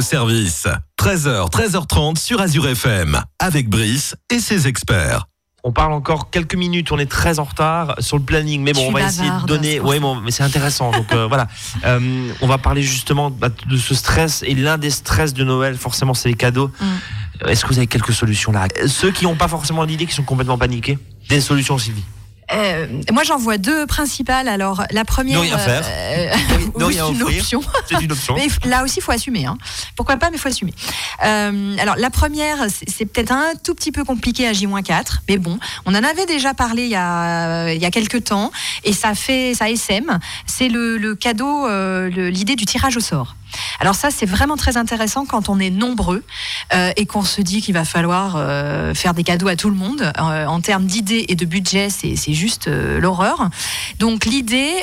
Votre 0.00 0.08
service. 0.08 0.66
13h, 0.98 1.50
13h30 1.50 2.18
sur 2.18 2.40
Azure 2.40 2.68
FM, 2.68 3.20
avec 3.38 3.68
Brice 3.68 4.16
et 4.30 4.38
ses 4.38 4.66
experts. 4.66 5.26
On 5.62 5.72
parle 5.72 5.92
encore 5.92 6.30
quelques 6.30 6.54
minutes, 6.54 6.90
on 6.90 6.98
est 6.98 7.10
très 7.10 7.38
en 7.38 7.44
retard 7.44 7.96
sur 7.98 8.16
le 8.16 8.22
planning, 8.22 8.62
mais 8.62 8.72
bon, 8.72 8.88
on 8.88 8.92
va 8.92 9.02
essayer 9.02 9.28
de 9.28 9.46
donner. 9.46 9.78
Oui, 9.78 9.98
bon, 9.98 10.14
mais 10.16 10.30
c'est 10.30 10.42
intéressant. 10.42 10.90
Donc 10.90 11.12
euh, 11.12 11.26
voilà, 11.28 11.48
euh, 11.84 12.32
on 12.40 12.46
va 12.46 12.56
parler 12.56 12.82
justement 12.82 13.30
bah, 13.30 13.48
de 13.50 13.76
ce 13.76 13.94
stress 13.94 14.42
et 14.42 14.54
l'un 14.54 14.78
des 14.78 14.90
stress 14.90 15.34
de 15.34 15.44
Noël, 15.44 15.76
forcément, 15.76 16.14
c'est 16.14 16.30
les 16.30 16.34
cadeaux. 16.34 16.70
Mm. 16.80 17.48
Est-ce 17.48 17.64
que 17.64 17.68
vous 17.68 17.78
avez 17.78 17.86
quelques 17.86 18.14
solutions 18.14 18.52
là? 18.52 18.68
Ceux 18.86 19.10
qui 19.10 19.24
n'ont 19.24 19.36
pas 19.36 19.48
forcément 19.48 19.84
d'idée, 19.84 20.06
qui 20.06 20.14
sont 20.14 20.22
complètement 20.22 20.56
paniqués, 20.56 20.98
des 21.28 21.42
solutions, 21.42 21.76
Sylvie? 21.76 22.04
Euh, 22.52 22.86
moi, 23.12 23.22
j'en 23.22 23.36
vois 23.36 23.58
deux 23.58 23.86
principales. 23.86 24.48
Alors, 24.48 24.84
la 24.90 25.04
première. 25.04 25.36
Non, 25.36 25.42
rien 25.42 25.58
faire. 25.58 25.84
Euh, 25.86 26.32
c'est 26.90 27.12
une 27.12 27.22
option. 27.22 27.62
C'est 27.88 28.02
une 28.02 28.12
option. 28.12 28.34
mais 28.34 28.48
là 28.68 28.82
aussi, 28.82 28.98
il 28.98 29.02
faut 29.02 29.12
assumer. 29.12 29.46
Hein. 29.46 29.56
Pourquoi 29.96 30.16
pas, 30.16 30.30
mais 30.30 30.36
il 30.36 30.40
faut 30.40 30.48
assumer. 30.48 30.72
Euh, 31.24 31.76
alors, 31.78 31.96
la 31.96 32.10
première, 32.10 32.66
c'est 32.86 33.06
peut-être 33.06 33.32
un 33.32 33.54
tout 33.62 33.74
petit 33.74 33.92
peu 33.92 34.04
compliqué 34.04 34.46
à 34.46 34.52
J-4, 34.52 35.20
mais 35.28 35.38
bon, 35.38 35.58
on 35.86 35.94
en 35.94 36.02
avait 36.02 36.26
déjà 36.26 36.54
parlé 36.54 36.84
il 36.84 36.90
y 36.90 36.96
a, 36.96 37.72
il 37.72 37.80
y 37.80 37.84
a 37.84 37.90
quelques 37.90 38.24
temps, 38.24 38.50
et 38.84 38.92
ça 38.92 39.14
fait, 39.14 39.54
ça 39.54 39.70
SM. 39.70 40.18
C'est 40.46 40.68
le, 40.68 40.98
le, 40.98 41.14
cadeau, 41.14 41.68
l'idée 42.08 42.56
du 42.56 42.64
tirage 42.64 42.96
au 42.96 43.00
sort. 43.00 43.36
Alors 43.80 43.94
ça, 43.94 44.10
c'est 44.10 44.26
vraiment 44.26 44.56
très 44.56 44.76
intéressant 44.76 45.24
quand 45.24 45.48
on 45.48 45.58
est 45.58 45.70
nombreux 45.70 46.22
euh, 46.72 46.92
et 46.96 47.06
qu'on 47.06 47.22
se 47.22 47.40
dit 47.40 47.62
qu'il 47.62 47.74
va 47.74 47.84
falloir 47.84 48.34
euh, 48.36 48.94
faire 48.94 49.14
des 49.14 49.24
cadeaux 49.24 49.48
à 49.48 49.56
tout 49.56 49.70
le 49.70 49.76
monde. 49.76 50.02
Euh, 50.02 50.46
en 50.46 50.60
termes 50.60 50.86
d'idées 50.86 51.26
et 51.28 51.34
de 51.34 51.44
budget, 51.44 51.88
c'est 51.90 52.32
juste 52.32 52.68
l'horreur. 52.68 53.50
Donc 53.98 54.24
l'idée 54.24 54.74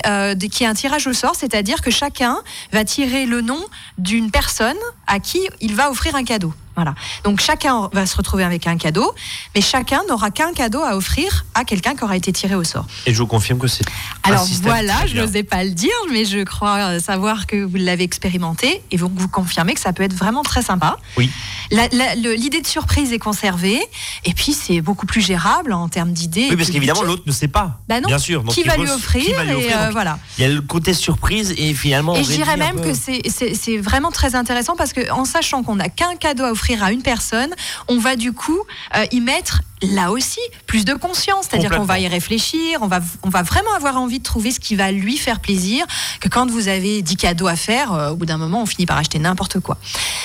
qui 0.51 0.63
est 0.63 0.67
un 0.67 0.73
tirage 0.73 1.07
au 1.07 1.13
sort, 1.13 1.35
c'est-à-dire 1.35 1.81
que 1.81 1.91
chacun 1.91 2.37
va 2.71 2.83
tirer 2.83 3.25
le 3.25 3.41
nom 3.41 3.59
d'une 3.97 4.31
personne 4.31 4.77
à 5.07 5.19
qui 5.19 5.39
il 5.61 5.75
va 5.75 5.89
offrir 5.89 6.15
un 6.15 6.23
cadeau. 6.23 6.53
Voilà. 6.77 6.93
Donc 7.23 7.41
chacun 7.41 7.89
va 7.91 8.05
se 8.05 8.15
retrouver 8.15 8.43
avec 8.43 8.67
un 8.67 8.77
cadeau, 8.77 9.11
mais 9.55 9.61
chacun 9.61 10.01
n'aura 10.07 10.29
qu'un 10.29 10.53
cadeau 10.53 10.79
à 10.83 10.95
offrir 10.95 11.43
à 11.55 11.65
quelqu'un 11.65 11.95
qui 11.95 12.03
aura 12.03 12.15
été 12.15 12.31
tiré 12.31 12.53
au 12.53 12.63
sort. 12.63 12.85
Et 13.07 13.15
je 13.15 13.17
vous 13.17 13.25
confirme 13.25 13.57
que 13.57 13.67
c'est. 13.67 13.83
Alors 14.21 14.45
voilà, 14.61 15.07
je 15.07 15.17
n'osais 15.17 15.41
pas 15.41 15.63
le 15.63 15.71
dire, 15.71 15.89
mais 16.11 16.23
je 16.23 16.43
crois 16.43 16.99
savoir 16.99 17.47
que 17.47 17.63
vous 17.63 17.77
l'avez 17.77 18.03
expérimenté 18.03 18.83
et 18.91 18.97
vous 18.97 19.09
vous 19.11 19.27
confirmez 19.27 19.73
que 19.73 19.79
ça 19.79 19.91
peut 19.91 20.03
être 20.03 20.13
vraiment 20.13 20.43
très 20.43 20.61
sympa. 20.61 20.97
Oui. 21.17 21.31
L'idée 21.71 22.61
de 22.61 22.67
surprise 22.67 23.11
est 23.11 23.17
conservée 23.17 23.81
et 24.23 24.33
puis 24.35 24.53
c'est 24.53 24.81
beaucoup 24.81 25.07
plus 25.07 25.21
gérable 25.21 25.73
en 25.73 25.89
termes 25.89 26.13
d'idées. 26.13 26.47
Oui, 26.51 26.57
parce 26.57 26.69
qu'évidemment 26.69 27.01
l'autre 27.01 27.23
ne 27.25 27.31
sait 27.31 27.47
pas. 27.47 27.79
Bah 27.89 27.99
non. 28.01 28.07
Bien 28.07 28.19
sûr. 28.19 28.43
qui, 28.49 28.61
va 28.61 28.77
lui 28.77 28.87
offrir, 28.87 29.41
et 29.41 29.73
euh, 29.73 29.89
voilà. 29.91 30.19
Il 30.37 30.43
y 30.43 30.45
a 30.45 30.49
le 30.49 30.61
côté 30.61 30.93
surprise 30.93 31.55
et 31.57 31.73
finalement. 31.73 32.15
Et 32.15 32.23
je 32.23 32.33
dirais 32.33 32.55
même 32.55 32.79
que 32.81 32.93
c'est 32.93 33.77
vraiment 33.77 34.11
très 34.11 34.35
intéressant 34.35 34.75
parce 34.75 34.93
que 34.93 35.11
en 35.11 35.25
sachant 35.25 35.63
qu'on 35.63 35.77
n'a 35.77 35.89
qu'un 35.89 36.15
cadeau 36.15 36.43
à 36.43 36.51
offrir 36.51 36.66
à 36.75 36.91
une 36.91 37.01
personne, 37.01 37.53
on 37.87 37.99
va 37.99 38.15
du 38.15 38.33
coup 38.33 38.59
euh, 38.95 39.05
y 39.11 39.21
mettre 39.21 39.61
là 39.81 40.11
aussi 40.11 40.39
plus 40.65 40.85
de 40.85 40.93
conscience, 40.93 41.47
c'est-à-dire 41.49 41.69
qu'on 41.69 41.83
va 41.83 41.99
y 41.99 42.07
réfléchir, 42.07 42.79
on 42.81 42.87
va, 42.87 42.99
on 43.23 43.29
va 43.29 43.43
vraiment 43.43 43.73
avoir 43.75 43.97
envie 43.97 44.19
de 44.19 44.23
trouver 44.23 44.51
ce 44.51 44.59
qui 44.59 44.75
va 44.75 44.91
lui 44.91 45.17
faire 45.17 45.39
plaisir, 45.39 45.85
que 46.19 46.29
quand 46.29 46.49
vous 46.49 46.67
avez 46.67 47.01
10 47.01 47.15
cadeaux 47.15 47.47
à 47.47 47.55
faire, 47.55 47.93
euh, 47.93 48.09
au 48.11 48.15
bout 48.15 48.25
d'un 48.25 48.37
moment, 48.37 48.61
on 48.61 48.65
finit 48.65 48.85
par 48.85 48.97
acheter 48.97 49.19
n'importe 49.19 49.59
quoi. 49.59 49.77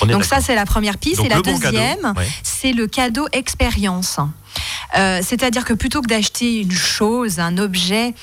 Donc 0.07 0.25
ça, 0.25 0.41
c'est 0.41 0.55
la 0.55 0.65
première 0.65 0.97
piste. 0.97 1.23
et 1.23 1.29
la 1.29 1.41
deuxième, 1.41 2.13
c'est 2.41 2.73
le 2.73 2.87
cadeau 2.87 3.27
expérience. 3.31 4.17
Euh, 4.95 5.21
c'est-à-dire 5.23 5.65
que 5.65 5.73
plutôt 5.73 6.01
que 6.01 6.07
d'acheter 6.07 6.61
une 6.61 6.71
chose, 6.71 7.39
un 7.39 7.57
objet, 7.57 8.13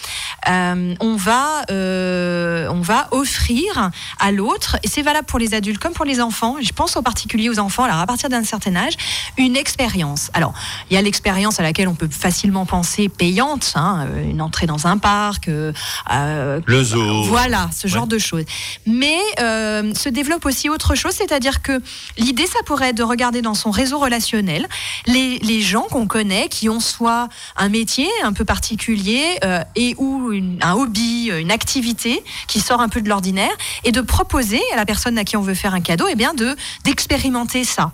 euh, 0.49 0.95
on, 1.01 1.17
va, 1.17 1.65
euh, 1.71 2.69
on 2.71 2.81
va 2.81 3.09
offrir 3.11 3.91
à 4.19 4.33
l'autre, 4.33 4.77
et 4.83 4.89
c'est 4.89 5.03
valable 5.03 5.27
pour 5.27 5.39
les 5.39 5.55
adultes 5.55 5.81
comme 5.81 5.93
pour 5.93 6.05
les 6.05 6.21
enfants, 6.21 6.57
je 6.61 6.73
pense 6.73 6.97
en 6.97 7.03
particulier 7.03 7.49
aux 7.49 7.59
enfants, 7.59 7.85
alors 7.85 7.99
à 7.99 8.07
partir 8.07 8.29
d'un 8.29 8.45
certain 8.45 8.77
âge, 8.77 8.95
une 9.37 9.57
expérience. 9.57 10.31
Alors, 10.35 10.55
il 10.91 10.95
y 10.95 10.97
a 10.97 11.03
l'expérience 11.03 11.59
à 11.61 11.63
laquelle 11.63 11.89
on 11.89 11.95
peut 11.95 12.09
facilement 12.11 12.67
penser 12.67 13.09
payante, 13.09 13.73
hein, 13.75 14.07
une 14.25 14.41
entrée 14.41 14.67
dans 14.67 14.87
un 14.87 14.99
parc, 14.99 15.49
le 15.49 16.85
zoo. 16.85 17.25
Voilà, 17.25 17.69
ce 17.77 17.89
genre 17.89 18.07
de 18.07 18.19
choses. 18.19 18.45
Mais 18.87 19.19
se 19.39 20.09
développe 20.09 20.47
aussi 20.47 20.69
autre 20.69 20.95
chose, 20.95 21.13
c'est-à-dire 21.13 21.63
que 21.63 21.83
l'idée, 22.17 22.47
ça 22.47 22.61
pourrait 22.65 22.91
être 22.91 22.97
de 22.97 23.03
regarder 23.03 23.43
dans 23.43 23.55
son 23.55 23.71
réseau 23.71 23.99
relationnel 23.99 24.67
les, 25.07 25.39
les 25.39 25.61
gens 25.61 25.83
qu'on 25.91 26.07
connaît 26.07 26.20
qui 26.51 26.69
ont 26.69 26.81
soit 26.81 27.29
un 27.57 27.69
métier 27.69 28.09
un 28.23 28.33
peu 28.33 28.45
particulier 28.45 29.39
euh, 29.45 29.63
et 29.75 29.95
ou 29.99 30.33
un 30.61 30.75
hobby, 30.75 31.31
une 31.31 31.51
activité 31.51 32.23
qui 32.47 32.61
sort 32.61 32.81
un 32.81 32.89
peu 32.89 33.01
de 33.01 33.09
l'ordinaire, 33.09 33.51
et 33.85 33.93
de 33.93 34.01
proposer 34.01 34.61
à 34.73 34.77
la 34.77 34.85
personne 34.85 35.17
à 35.19 35.25
qui 35.25 35.37
on 35.37 35.43
veut 35.43 35.55
faire 35.55 35.75
un 35.75 35.81
cadeau, 35.81 36.07
et 36.09 36.13
eh 36.13 36.17
bien 36.17 36.35
de 36.35 36.57
d'expérimenter 36.85 37.65
ça. 37.65 37.93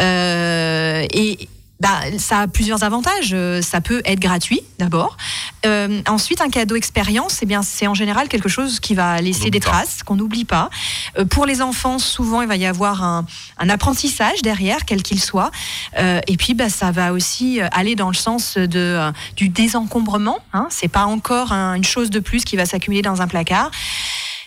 Euh, 0.00 1.06
et 1.12 1.48
bah, 1.84 2.00
ça 2.16 2.38
a 2.38 2.46
plusieurs 2.48 2.82
avantages. 2.82 3.32
Euh, 3.34 3.60
ça 3.60 3.82
peut 3.82 4.00
être 4.06 4.18
gratuit 4.18 4.62
d'abord. 4.78 5.18
Euh, 5.66 6.00
ensuite, 6.08 6.40
un 6.40 6.48
cadeau 6.48 6.76
expérience, 6.76 7.40
eh 7.42 7.46
bien, 7.46 7.62
c'est 7.62 7.86
en 7.86 7.92
général 7.92 8.28
quelque 8.28 8.48
chose 8.48 8.80
qui 8.80 8.94
va 8.94 9.20
laisser 9.20 9.50
des 9.50 9.60
traces, 9.60 10.02
qu'on 10.02 10.16
n'oublie 10.16 10.46
pas. 10.46 10.70
Euh, 11.18 11.26
pour 11.26 11.44
les 11.44 11.60
enfants, 11.60 11.98
souvent, 11.98 12.40
il 12.40 12.48
va 12.48 12.56
y 12.56 12.64
avoir 12.64 13.02
un, 13.02 13.26
apprentissage 13.68 14.40
derrière, 14.40 14.86
quel 14.86 15.02
qu'il 15.02 15.20
soit. 15.20 15.50
et 15.96 16.36
puis, 16.38 16.54
bah, 16.54 16.70
ça 16.70 16.90
va 16.90 17.12
aussi 17.12 17.60
aller 17.72 17.96
dans 17.96 18.08
le 18.08 18.14
sens 18.14 18.56
de, 18.56 19.12
du 19.36 19.50
désencombrement. 19.50 20.38
Hein. 20.54 20.66
C'est 20.70 20.88
pas 20.88 21.04
encore 21.04 21.52
une 21.52 21.84
chose 21.84 22.08
de 22.08 22.20
plus 22.20 22.44
qui 22.44 22.56
va 22.56 22.64
s'accumuler 22.64 23.02
dans 23.02 23.20
un 23.20 23.26
placard. 23.26 23.70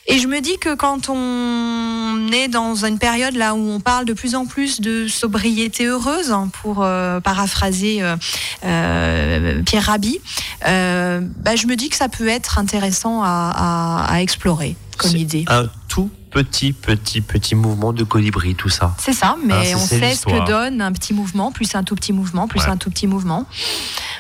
Et 0.10 0.20
je 0.20 0.28
me 0.28 0.40
dis 0.40 0.58
que 0.58 0.74
quand 0.74 1.10
on 1.10 2.32
est 2.32 2.48
dans 2.48 2.86
une 2.86 2.98
période 2.98 3.36
là 3.36 3.56
où 3.56 3.70
on 3.70 3.82
parle 3.82 4.06
de 4.06 4.14
plus 4.14 4.36
en 4.36 4.46
plus 4.46 4.80
de 4.80 5.06
sobriété 5.08 5.86
heureuse, 5.86 6.32
hein, 6.32 6.50
pour 6.62 6.82
euh, 6.82 7.20
paraphraser 7.20 8.02
euh, 8.02 8.16
euh, 8.64 9.62
Pierre 9.64 9.84
Rabhi, 9.84 10.20
bah, 10.62 11.56
je 11.56 11.68
me 11.68 11.76
dis 11.76 11.90
que 11.90 11.98
ça 11.98 12.08
peut 12.08 12.30
être 12.30 12.58
intéressant 12.58 13.22
à, 13.22 14.18
explorer 14.22 14.76
comme 14.98 15.16
idée. 15.16 15.46
Un 15.48 15.68
tout 15.88 16.10
petit, 16.32 16.74
petit, 16.74 17.22
petit 17.22 17.56
mouvement 17.56 17.94
de 17.94 18.04
colibri, 18.04 18.56
tout 18.56 18.70
ça. 18.70 18.94
C'est 19.00 19.14
ça, 19.14 19.36
mais 19.46 19.74
on 19.76 19.80
sait 19.80 20.14
ce 20.14 20.26
que 20.26 20.46
donne 20.46 20.82
un 20.82 20.92
petit 20.92 21.14
mouvement, 21.14 21.52
plus 21.52 21.74
un 21.76 21.84
tout 21.84 21.96
petit 21.96 22.14
mouvement, 22.14 22.48
plus 22.48 22.62
un 22.68 22.78
tout 22.78 22.90
petit 22.90 23.08
mouvement. 23.08 23.46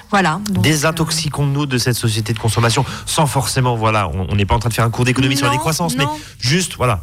Voilà. 0.10 0.40
Désintoxiquons-nous 0.50 1.66
de 1.66 1.78
cette 1.78 1.96
société 1.96 2.34
de 2.34 2.40
consommation 2.40 2.86
sans 3.06 3.28
forcément, 3.28 3.76
voilà, 3.76 4.10
on 4.10 4.36
n'est 4.36 4.46
pas 4.46 4.56
en 4.56 4.60
train 4.60 4.70
de 4.70 4.74
faire 4.74 4.86
un 4.86 4.90
cours 4.90 5.06
d'économie 5.06 5.38
sur 5.38 5.46
la 5.46 5.52
décroissance, 5.52 5.96
mais 5.98 6.06
juste, 6.40 6.76
voilà, 6.78 7.02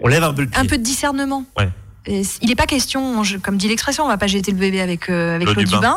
on 0.00 0.08
lève 0.08 0.22
un 0.22 0.32
peu 0.32 0.42
le 0.42 0.48
pied. 0.48 0.60
Un 0.60 0.66
peu 0.66 0.78
de 0.78 0.82
discernement. 0.82 1.44
il 2.06 2.48
n'est 2.48 2.54
pas 2.54 2.66
question, 2.66 3.22
comme 3.42 3.56
dit 3.56 3.68
l'expression, 3.68 4.04
on 4.04 4.08
va 4.08 4.18
pas 4.18 4.28
jeter 4.28 4.52
le 4.52 4.58
bébé 4.58 4.80
avec, 4.80 5.08
euh, 5.08 5.36
avec 5.36 5.48
l'eau 5.48 5.62
du 5.62 5.76
bain. 5.76 5.96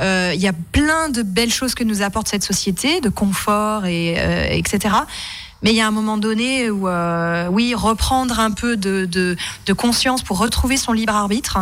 Euh, 0.00 0.32
il 0.34 0.40
y 0.40 0.48
a 0.48 0.52
plein 0.52 1.10
de 1.10 1.22
belles 1.22 1.52
choses 1.52 1.74
que 1.74 1.84
nous 1.84 2.02
apporte 2.02 2.28
cette 2.28 2.44
société, 2.44 3.00
de 3.00 3.08
confort, 3.08 3.84
et, 3.84 4.16
euh, 4.18 4.46
etc. 4.50 4.94
Mais 5.62 5.70
il 5.70 5.76
y 5.76 5.80
a 5.80 5.86
un 5.86 5.90
moment 5.90 6.16
donné 6.16 6.70
où, 6.70 6.88
oui, 7.50 7.74
reprendre 7.74 8.40
un 8.40 8.50
peu 8.50 8.76
de, 8.76 9.04
de, 9.06 9.72
conscience 9.72 10.22
pour 10.22 10.38
retrouver 10.38 10.76
son 10.76 10.92
libre 10.92 11.14
arbitre 11.14 11.58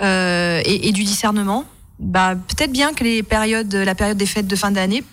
et, 0.00 0.88
et, 0.88 0.92
du 0.92 1.04
discernement 1.04 1.66
bah, 2.02 2.34
peut-être 2.34 2.72
bien 2.72 2.92
que 2.94 3.04
les 3.04 3.22
périodes, 3.22 3.72
la 3.72 3.94
période 3.94 4.18
des 4.18 4.26
fêtes 4.26 4.48
de 4.48 4.56
fin 4.56 4.72
d'année 4.72 5.04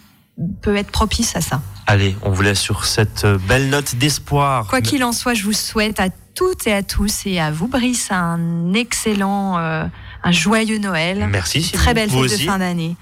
peut 0.61 0.75
être 0.75 0.91
propice 0.91 1.35
à 1.35 1.41
ça. 1.41 1.61
Allez, 1.85 2.15
on 2.23 2.31
vous 2.31 2.41
laisse 2.41 2.59
sur 2.59 2.85
cette 2.85 3.25
belle 3.47 3.69
note 3.69 3.95
d'espoir. 3.95 4.67
Quoi 4.67 4.81
qu'il 4.81 5.03
en 5.03 5.11
soit, 5.11 5.33
je 5.33 5.43
vous 5.43 5.53
souhaite 5.53 5.99
à 5.99 6.09
toutes 6.33 6.67
et 6.67 6.73
à 6.73 6.83
tous 6.83 7.25
et 7.25 7.39
à 7.39 7.51
vous, 7.51 7.67
Brice, 7.67 8.11
un 8.11 8.73
excellent, 8.73 9.57
euh, 9.59 9.85
un 10.23 10.31
joyeux 10.31 10.77
Noël. 10.77 11.27
Merci. 11.29 11.69
Très 11.71 11.93
belle 11.93 12.09
fête 12.09 12.31
de 12.31 12.37
fin 12.37 12.59
d'année. 12.59 12.95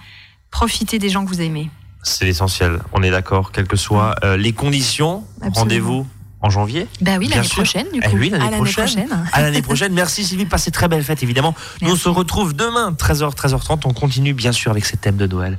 Profitez 0.52 1.00
des 1.00 1.10
gens 1.10 1.23
que 1.23 1.30
vous 1.30 1.41
aimez. 1.41 1.69
C'est 2.03 2.25
l'essentiel. 2.25 2.79
On 2.93 3.03
est 3.03 3.12
d'accord, 3.12 3.51
quelles 3.51 3.67
que 3.67 3.77
soient 3.77 4.15
euh, 4.23 4.38
les 4.38 4.53
conditions. 4.53 5.23
Rendez-vous 5.53 6.07
en 6.41 6.49
janvier. 6.49 6.88
Bah 7.01 7.17
oui, 7.17 7.27
l'année 7.27 7.47
prochaine, 7.47 7.88
du 7.91 7.99
eh 8.03 8.10
coup. 8.10 8.17
oui, 8.17 8.29
l'année 8.29 8.51
prochaine. 8.51 9.07
À 9.33 9.41
l'année 9.41 9.62
prochaine. 9.62 9.93
Merci 9.93 10.23
Sylvie, 10.23 10.45
passez 10.45 10.71
très 10.71 10.88
belle 10.88 11.03
fête, 11.03 11.23
évidemment. 11.23 11.55
Nous, 11.81 11.91
on 11.91 11.95
se 11.95 12.10
retrouve 12.10 12.53
demain, 12.53 12.91
13h, 12.91 13.36
13h30. 13.36 13.81
On 13.86 13.93
continue, 13.93 14.33
bien 14.33 14.51
sûr, 14.51 14.71
avec 14.71 14.86
ces 14.86 14.97
thèmes 14.97 15.17
de 15.17 15.27
Noël. 15.27 15.57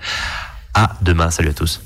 À 0.74 0.96
demain. 1.03 1.31
Salut 1.31 1.48
à 1.48 1.55
tous. 1.55 1.83